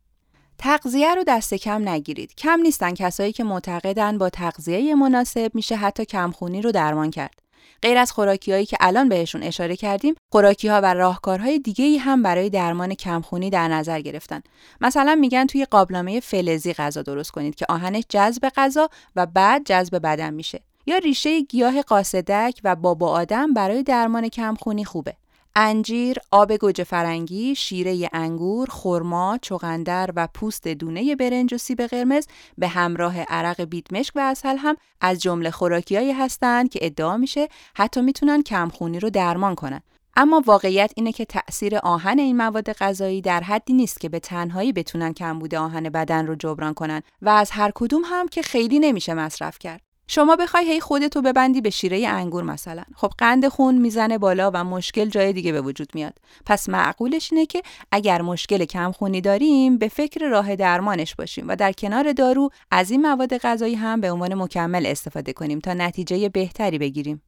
تغذیه 0.60 1.16
رو 1.16 1.24
دست 1.28 1.54
کم 1.54 1.90
نگیرید. 1.90 2.36
کم 2.36 2.60
نیستن 2.60 2.94
کسایی 2.94 3.32
که 3.32 3.44
معتقدن 3.44 4.18
با 4.18 4.30
تغذیه 4.30 4.96
مناسب 4.96 5.52
میشه 5.54 5.76
حتی 5.76 6.06
کمخونی 6.06 6.62
رو 6.62 6.72
درمان 6.72 7.12
کرد. 7.12 7.40
غیر 7.82 7.98
از 7.98 8.12
خوراکیهایی 8.12 8.66
که 8.66 8.78
الان 8.80 9.10
بهشون 9.10 9.44
اشاره 9.44 9.76
کردیم، 9.76 10.16
خوراکی 10.32 10.68
ها 10.68 10.82
و 10.84 10.94
راهکارهای 10.94 11.60
دیگه 11.60 11.86
ای 11.86 11.98
هم 11.98 12.24
برای 12.24 12.50
درمان 12.50 12.94
کمخونی 12.94 13.50
در 13.50 13.68
نظر 13.68 14.02
گرفتن. 14.02 14.42
مثلا 14.82 15.16
میگن 15.16 15.46
توی 15.46 15.66
قابلمه 15.66 16.20
فلزی 16.20 16.74
غذا 16.74 17.02
درست 17.02 17.32
کنید 17.32 17.56
که 17.56 17.66
آهنش 17.70 18.04
جذب 18.10 18.52
غذا 18.56 18.90
و 19.16 19.26
بعد 19.26 19.62
جذب 19.66 20.02
بدن 20.02 20.34
میشه. 20.34 20.62
یا 20.86 20.98
ریشه 20.98 21.42
گیاه 21.42 21.82
قاصدک 21.82 22.60
و 22.64 22.76
بابا 22.76 23.12
آدم 23.12 23.54
برای 23.54 23.84
درمان 23.84 24.30
کمخونی 24.30 24.86
خوبه. 24.86 25.14
انجیر، 25.56 26.18
آب 26.32 26.52
گوجه 26.58 26.84
فرنگی، 26.84 27.56
شیره 27.56 28.10
انگور، 28.14 28.68
خرما، 28.70 29.38
چغندر 29.42 30.10
و 30.16 30.28
پوست 30.34 30.68
دونه 30.68 31.16
برنج 31.16 31.54
و 31.54 31.58
سیب 31.58 31.82
قرمز 31.82 32.28
به 32.58 32.68
همراه 32.68 33.22
عرق 33.22 33.62
بیتمشک 33.62 34.16
و 34.16 34.20
اصل 34.20 34.58
هم 34.58 34.76
از 35.02 35.22
جمله 35.22 35.52
خوراکیایی 35.52 36.12
هستند 36.12 36.70
که 36.70 36.80
ادعا 36.82 37.18
میشه 37.18 37.48
حتی 37.76 38.02
می‌تونن 38.02 38.42
کمخونی 38.42 39.00
رو 39.00 39.10
درمان 39.10 39.56
کنن. 39.56 39.82
اما 40.20 40.44
واقعیت 40.46 40.92
اینه 40.96 41.12
که 41.12 41.26
تأثیر 41.26 41.78
آهن 41.78 42.20
این 42.20 42.38
مواد 42.38 42.72
غذایی 42.72 43.22
در 43.22 43.42
حدی 43.42 43.74
نیست 43.74 44.00
که 44.00 44.10
به 44.10 44.20
تنهایی 44.20 44.74
بتونن 44.74 45.14
کمبود 45.14 45.56
آهن 45.56 45.90
بدن 45.90 46.28
رو 46.28 46.36
جبران 46.36 46.74
کنن 46.74 47.02
و 47.22 47.30
از 47.30 47.52
هر 47.52 47.72
کدوم 47.76 48.02
هم 48.06 48.28
که 48.28 48.42
خیلی 48.42 48.80
نمیشه 48.80 49.14
مصرف 49.14 49.60
کرد. 49.60 49.87
شما 50.08 50.36
بخوای 50.36 50.72
هی 50.72 50.80
خودتو 50.80 51.22
ببندی 51.22 51.62
به 51.62 51.70
شیره 51.70 52.08
انگور 52.08 52.44
مثلا. 52.44 52.84
خب 52.96 53.12
قند 53.18 53.48
خون 53.48 53.78
می‌زنه 53.78 54.18
بالا 54.18 54.52
و 54.54 54.64
مشکل 54.64 55.06
جای 55.06 55.34
دیگه 55.34 55.52
به 55.52 55.62
وجود 55.62 55.90
میاد. 55.94 56.14
پس 56.46 56.70
معقولش 56.70 57.34
اینه 57.34 57.46
که 57.46 57.62
اگر 57.92 58.22
مشکل 58.22 58.66
کم 58.66 58.92
خونی 58.92 59.22
داریم 59.22 59.78
به 59.78 59.88
فکر 59.88 60.28
راه 60.28 60.56
درمانش 60.56 61.16
باشیم 61.16 61.48
و 61.48 61.56
در 61.56 61.72
کنار 61.72 62.14
دارو 62.14 62.50
از 62.72 62.92
این 62.92 63.02
مواد 63.02 63.38
غذایی 63.38 63.76
هم 63.76 64.02
به 64.02 64.12
عنوان 64.12 64.34
مکمل 64.34 64.86
استفاده 64.86 65.34
کنیم 65.34 65.60
تا 65.60 65.74
نتیجه 65.74 66.30
بهتری 66.30 66.78
بگیریم. 66.78 67.22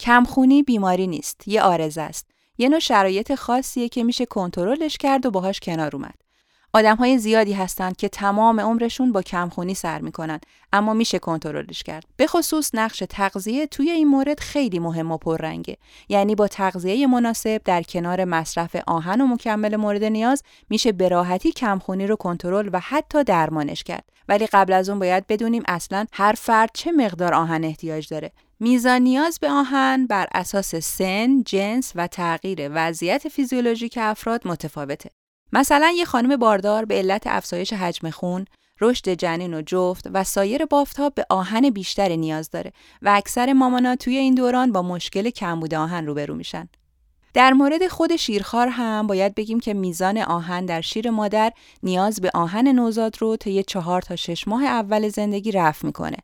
کمخونی 0.00 0.62
بیماری 0.62 1.06
نیست 1.06 1.48
یه 1.48 1.62
آرزه 1.62 2.02
است. 2.02 2.30
یه 2.58 2.68
نوع 2.68 2.78
شرایط 2.78 3.34
خاصیه 3.34 3.88
که 3.88 4.04
میشه 4.04 4.26
کنترلش 4.26 4.96
کرد 4.96 5.26
و 5.26 5.30
باهاش 5.30 5.60
کنار 5.60 5.96
اومد. 5.96 6.27
آدم 6.72 6.96
های 6.96 7.18
زیادی 7.18 7.52
هستند 7.52 7.96
که 7.96 8.08
تمام 8.08 8.60
عمرشون 8.60 9.12
با 9.12 9.22
کمخونی 9.22 9.74
سر 9.74 10.00
می‌کنن 10.00 10.40
اما 10.72 10.94
میشه 10.94 11.18
کنترلش 11.18 11.82
کرد. 11.82 12.04
به 12.16 12.26
خصوص 12.26 12.70
نقش 12.74 13.02
تغذیه 13.10 13.66
توی 13.66 13.90
این 13.90 14.08
مورد 14.08 14.40
خیلی 14.40 14.78
مهم 14.78 15.12
و 15.12 15.16
پررنگه. 15.16 15.76
یعنی 16.08 16.34
با 16.34 16.48
تغذیه 16.48 17.06
مناسب 17.06 17.60
در 17.64 17.82
کنار 17.82 18.24
مصرف 18.24 18.76
آهن 18.86 19.20
و 19.20 19.26
مکمل 19.26 19.76
مورد 19.76 20.04
نیاز 20.04 20.42
میشه 20.70 20.92
به 20.92 21.08
راحتی 21.08 21.52
کمخونی 21.52 22.06
رو 22.06 22.16
کنترل 22.16 22.70
و 22.72 22.80
حتی 22.80 23.24
درمانش 23.24 23.82
کرد. 23.82 24.04
ولی 24.28 24.46
قبل 24.46 24.72
از 24.72 24.88
اون 24.88 24.98
باید 24.98 25.26
بدونیم 25.26 25.62
اصلا 25.68 26.06
هر 26.12 26.32
فرد 26.32 26.70
چه 26.74 26.92
مقدار 26.92 27.34
آهن 27.34 27.64
احتیاج 27.64 28.08
داره. 28.08 28.32
میزان 28.60 29.02
نیاز 29.02 29.38
به 29.40 29.50
آهن 29.50 30.06
بر 30.06 30.26
اساس 30.34 30.74
سن، 30.74 31.42
جنس 31.42 31.92
و 31.94 32.06
تغییر 32.06 32.70
وضعیت 32.74 33.28
فیزیولوژیک 33.28 33.98
افراد 34.00 34.48
متفاوته. 34.48 35.10
مثلا 35.52 35.92
یه 35.96 36.04
خانم 36.04 36.36
باردار 36.36 36.84
به 36.84 36.94
علت 36.94 37.22
افزایش 37.26 37.72
حجم 37.72 38.10
خون، 38.10 38.44
رشد 38.80 39.08
جنین 39.08 39.54
و 39.54 39.62
جفت 39.66 40.08
و 40.12 40.24
سایر 40.24 40.64
بافتها 40.64 41.10
به 41.10 41.26
آهن 41.30 41.70
بیشتری 41.70 42.16
نیاز 42.16 42.50
داره 42.50 42.72
و 43.02 43.08
اکثر 43.08 43.52
مامانا 43.52 43.96
توی 43.96 44.16
این 44.16 44.34
دوران 44.34 44.72
با 44.72 44.82
مشکل 44.82 45.30
کمبود 45.30 45.74
آهن 45.74 46.06
روبرو 46.06 46.34
میشن. 46.34 46.68
در 47.34 47.52
مورد 47.52 47.88
خود 47.88 48.16
شیرخوار 48.16 48.68
هم 48.68 49.06
باید 49.06 49.34
بگیم 49.34 49.60
که 49.60 49.74
میزان 49.74 50.18
آهن 50.18 50.66
در 50.66 50.80
شیر 50.80 51.10
مادر 51.10 51.52
نیاز 51.82 52.20
به 52.20 52.30
آهن 52.34 52.68
نوزاد 52.68 53.16
رو 53.18 53.36
طی 53.36 53.62
چهار 53.62 54.02
تا 54.02 54.16
شش 54.16 54.48
ماه 54.48 54.64
اول 54.64 55.08
زندگی 55.08 55.52
رفع 55.52 55.86
می‌کنه 55.86 56.16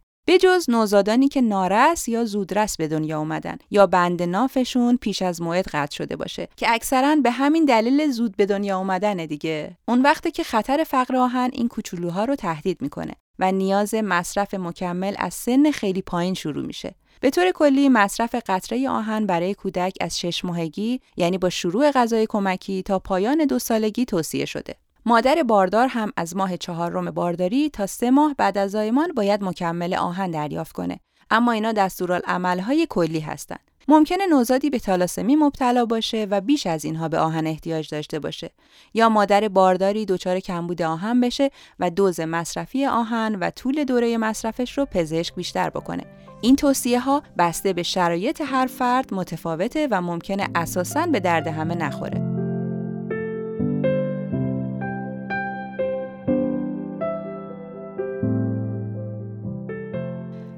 جز 0.42 0.70
نوزادانی 0.70 1.28
که 1.28 1.40
نارس 1.40 2.08
یا 2.08 2.24
زودرس 2.24 2.76
به 2.76 2.88
دنیا 2.88 3.18
اومدن 3.18 3.56
یا 3.70 3.86
بند 3.86 4.22
نافشون 4.22 4.96
پیش 4.96 5.22
از 5.22 5.42
موعد 5.42 5.68
قطع 5.68 5.96
شده 5.96 6.16
باشه 6.16 6.48
که 6.56 6.66
اکثرا 6.70 7.16
به 7.16 7.30
همین 7.30 7.64
دلیل 7.64 8.10
زود 8.10 8.36
به 8.36 8.46
دنیا 8.46 8.78
اومدن 8.78 9.16
دیگه 9.16 9.76
اون 9.88 10.02
وقتی 10.02 10.30
که 10.30 10.44
خطر 10.44 10.84
فقر 10.84 11.16
آهن 11.16 11.50
این 11.52 11.68
کوچولوها 11.68 12.24
رو 12.24 12.36
تهدید 12.36 12.82
می‌کنه 12.82 13.14
و 13.38 13.52
نیاز 13.52 13.94
مصرف 13.94 14.54
مکمل 14.54 15.14
از 15.18 15.34
سن 15.34 15.70
خیلی 15.70 16.02
پایین 16.02 16.34
شروع 16.34 16.66
میشه 16.66 16.94
به 17.20 17.30
طور 17.30 17.50
کلی 17.50 17.88
مصرف 17.88 18.34
قطره 18.46 18.88
آهن 18.90 19.26
برای 19.26 19.54
کودک 19.54 19.92
از 20.00 20.20
شش 20.20 20.44
ماهگی 20.44 21.00
یعنی 21.16 21.38
با 21.38 21.50
شروع 21.50 21.90
غذای 21.90 22.26
کمکی 22.28 22.82
تا 22.82 22.98
پایان 22.98 23.44
دو 23.44 23.58
سالگی 23.58 24.04
توصیه 24.04 24.44
شده. 24.44 24.74
مادر 25.06 25.42
باردار 25.42 25.88
هم 25.88 26.12
از 26.16 26.36
ماه 26.36 26.56
چهارم 26.56 27.10
بارداری 27.10 27.70
تا 27.70 27.86
سه 27.86 28.10
ماه 28.10 28.34
بعد 28.34 28.58
از 28.58 28.70
زایمان 28.70 29.12
باید 29.16 29.44
مکمل 29.44 29.94
آهن 29.94 30.30
دریافت 30.30 30.72
کنه. 30.72 31.00
اما 31.30 31.52
اینا 31.52 31.72
دستورالعملهای 31.72 32.86
کلی 32.90 33.20
هستند 33.20 33.70
ممکنه 33.88 34.26
نوزادی 34.26 34.70
به 34.70 34.78
تالاسمی 34.78 35.36
مبتلا 35.36 35.86
باشه 35.86 36.26
و 36.30 36.40
بیش 36.40 36.66
از 36.66 36.84
اینها 36.84 37.08
به 37.08 37.18
آهن 37.18 37.46
احتیاج 37.46 37.88
داشته 37.90 38.18
باشه. 38.18 38.50
یا 38.94 39.08
مادر 39.08 39.48
بارداری 39.48 40.06
دچار 40.06 40.40
کمبود 40.40 40.82
آهن 40.82 41.20
بشه 41.20 41.50
و 41.78 41.90
دوز 41.90 42.20
مصرفی 42.20 42.86
آهن 42.86 43.34
و 43.34 43.50
طول 43.50 43.84
دوره 43.84 44.16
مصرفش 44.16 44.78
رو 44.78 44.84
پزشک 44.84 45.34
بیشتر 45.34 45.70
بکنه. 45.70 46.04
این 46.40 46.56
توصیه 46.56 47.00
ها 47.00 47.22
بسته 47.38 47.72
به 47.72 47.82
شرایط 47.82 48.42
هر 48.46 48.66
فرد 48.66 49.14
متفاوته 49.14 49.88
و 49.90 50.00
ممکنه 50.00 50.48
اساساً 50.54 51.06
به 51.06 51.20
درد 51.20 51.46
همه 51.46 51.74
نخوره. 51.74 52.33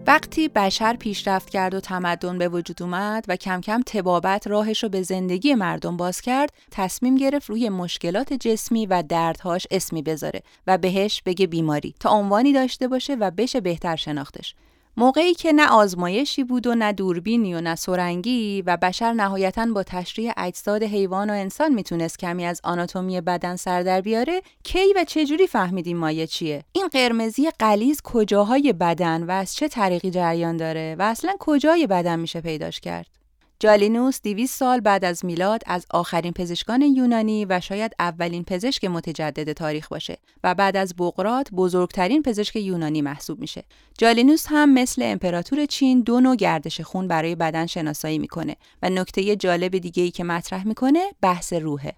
وقتی 0.09 0.49
بشر 0.49 0.97
پیشرفت 0.97 1.51
کرد 1.51 1.75
و 1.75 1.81
تمدن 1.81 2.39
به 2.39 2.49
وجود 2.49 2.83
اومد 2.83 3.25
و 3.29 3.37
کم 3.37 3.61
کم 3.61 3.83
تبابت 3.87 4.47
راهش 4.47 4.83
رو 4.83 4.89
به 4.89 5.03
زندگی 5.03 5.55
مردم 5.55 5.97
باز 5.97 6.21
کرد 6.21 6.53
تصمیم 6.71 7.17
گرفت 7.17 7.51
روی 7.51 7.69
مشکلات 7.69 8.33
جسمی 8.33 8.87
و 8.87 9.03
دردهاش 9.03 9.67
اسمی 9.71 10.03
بذاره 10.03 10.43
و 10.67 10.79
بهش 10.79 11.23
بگه 11.27 11.47
بیماری 11.47 11.95
تا 12.01 12.11
عنوانی 12.11 12.53
داشته 12.53 12.89
باشه 12.89 13.15
و 13.15 13.31
بشه 13.31 13.61
بهتر 13.61 13.97
شناختش. 13.97 14.55
موقعی 14.99 15.35
که 15.35 15.53
نه 15.53 15.69
آزمایشی 15.69 16.45
بود 16.45 16.67
و 16.67 16.75
نه 16.75 16.93
دوربینی 16.93 17.55
و 17.55 17.61
نه 17.61 17.75
سرنگی 17.75 18.63
و 18.63 18.77
بشر 18.77 19.13
نهایتا 19.13 19.67
با 19.75 19.83
تشریح 19.83 20.33
اجساد 20.37 20.83
حیوان 20.83 21.31
و 21.31 21.33
انسان 21.33 21.75
می‌تونست 21.75 22.19
کمی 22.19 22.45
از 22.45 22.61
آناتومی 22.65 23.21
بدن 23.21 23.57
سر 23.57 23.83
در 23.83 24.01
بیاره 24.01 24.43
کی 24.65 24.95
و 24.97 25.05
چه 25.05 25.27
جوری 25.27 25.47
فهمیدیم 25.47 25.97
مایه 25.97 26.27
چیه؟ 26.27 26.65
این 26.73 26.89
قرمزی 26.89 27.51
قلیز 27.59 28.01
کجاهای 28.05 28.73
بدن 28.73 29.23
و 29.23 29.31
از 29.31 29.55
چه 29.55 29.69
طریقی 29.69 30.11
جریان 30.11 30.57
داره 30.57 30.97
و 30.99 31.03
اصلا 31.03 31.35
کجای 31.39 31.87
بدن 31.87 32.19
میشه 32.19 32.41
پیداش 32.41 32.81
کرد؟ 32.81 33.26
جالینوس 33.61 34.21
200 34.23 34.59
سال 34.59 34.81
بعد 34.81 35.05
از 35.05 35.25
میلاد 35.25 35.63
از 35.67 35.87
آخرین 35.91 36.33
پزشکان 36.33 36.83
یونانی 36.83 37.45
و 37.45 37.61
شاید 37.61 37.93
اولین 37.99 38.45
پزشک 38.45 38.85
متجدد 38.85 39.53
تاریخ 39.53 39.89
باشه 39.89 40.19
و 40.45 40.55
بعد 40.55 40.77
از 40.77 40.95
بقرات 40.99 41.51
بزرگترین 41.51 42.23
پزشک 42.23 42.57
یونانی 42.57 43.03
محسوب 43.03 43.41
میشه. 43.41 43.65
جالینوس 43.99 44.47
هم 44.49 44.75
مثل 44.75 45.03
امپراتور 45.05 45.67
چین 45.67 46.01
دو 46.01 46.21
نوع 46.21 46.37
گردش 46.37 46.81
خون 46.81 47.09
برای 47.09 47.35
بدن 47.35 47.67
شناسایی 47.67 48.19
می‌کنه 48.19 48.57
و 48.83 48.91
نکته 48.91 49.37
جالب 49.37 49.79
دیگه 49.79 50.03
ای 50.03 50.11
که 50.11 50.25
مطرح 50.25 50.67
می‌کنه 50.67 51.05
بحث 51.21 51.53
روحه. 51.53 51.93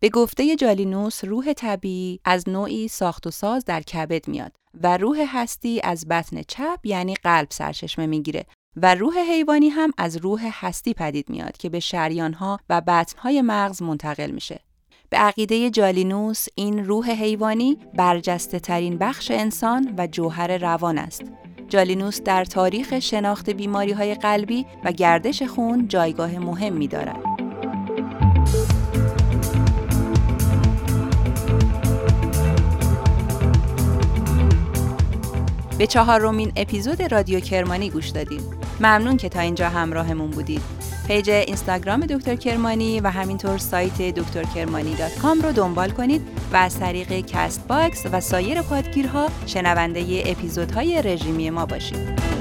به 0.00 0.08
گفته 0.08 0.56
جالینوس 0.56 1.24
روح 1.24 1.52
طبیعی 1.52 2.20
از 2.24 2.48
نوعی 2.48 2.88
ساخت 2.88 3.26
و 3.26 3.30
ساز 3.30 3.64
در 3.64 3.80
کبد 3.82 4.28
میاد 4.28 4.52
و 4.82 4.96
روح 4.96 5.24
هستی 5.28 5.80
از 5.84 6.08
بطن 6.08 6.42
چپ 6.48 6.78
یعنی 6.84 7.14
قلب 7.14 7.48
سرچشمه 7.50 8.06
می‌گیره 8.06 8.46
و 8.76 8.94
روح 8.94 9.18
حیوانی 9.18 9.68
هم 9.68 9.90
از 9.98 10.16
روح 10.16 10.50
هستی 10.52 10.94
پدید 10.94 11.30
میاد 11.30 11.56
که 11.56 11.68
به 11.68 11.80
شریانها 11.80 12.60
و 12.68 12.80
بطنهای 12.80 13.42
مغز 13.42 13.82
منتقل 13.82 14.30
میشه. 14.30 14.60
به 15.10 15.16
عقیده 15.16 15.70
جالینوس 15.70 16.46
این 16.54 16.84
روح 16.84 17.10
حیوانی 17.10 17.78
برجسته 17.94 18.60
ترین 18.60 18.98
بخش 18.98 19.30
انسان 19.30 19.94
و 19.98 20.06
جوهر 20.06 20.58
روان 20.58 20.98
است. 20.98 21.22
جالینوس 21.68 22.22
در 22.22 22.44
تاریخ 22.44 22.98
شناخت 22.98 23.50
بیماری 23.50 23.92
های 23.92 24.14
قلبی 24.14 24.66
و 24.84 24.92
گردش 24.92 25.42
خون 25.42 25.88
جایگاه 25.88 26.38
مهمی 26.38 26.88
دارد. 26.88 27.22
به 35.78 35.86
چهارمین 35.86 36.52
اپیزود 36.56 37.02
رادیو 37.02 37.40
کرمانی 37.40 37.90
گوش 37.90 38.08
دادید. 38.08 38.61
ممنون 38.80 39.16
که 39.16 39.28
تا 39.28 39.40
اینجا 39.40 39.68
همراهمون 39.68 40.30
بودید. 40.30 40.62
page 41.06 41.30
اینستاگرام 41.30 42.00
دکتر 42.00 42.36
کرمانی 42.36 43.00
و 43.00 43.08
همینطور 43.08 43.58
سایت 43.58 44.02
دکترکرمانی 44.02 44.94
dot 44.94 45.18
com 45.18 45.40
رو 45.40 45.52
دنبال 45.52 45.90
کنید 45.90 46.22
و 46.52 46.56
از 46.56 46.78
طریق 46.78 47.12
کست 47.12 47.66
باکس 47.68 48.06
و 48.12 48.20
سایر 48.20 48.62
پادگیرها 48.62 49.28
شنونده 49.46 50.22
اپیزودهای 50.26 51.02
رژیمی 51.02 51.50
ما 51.50 51.66
باشید. 51.66 52.31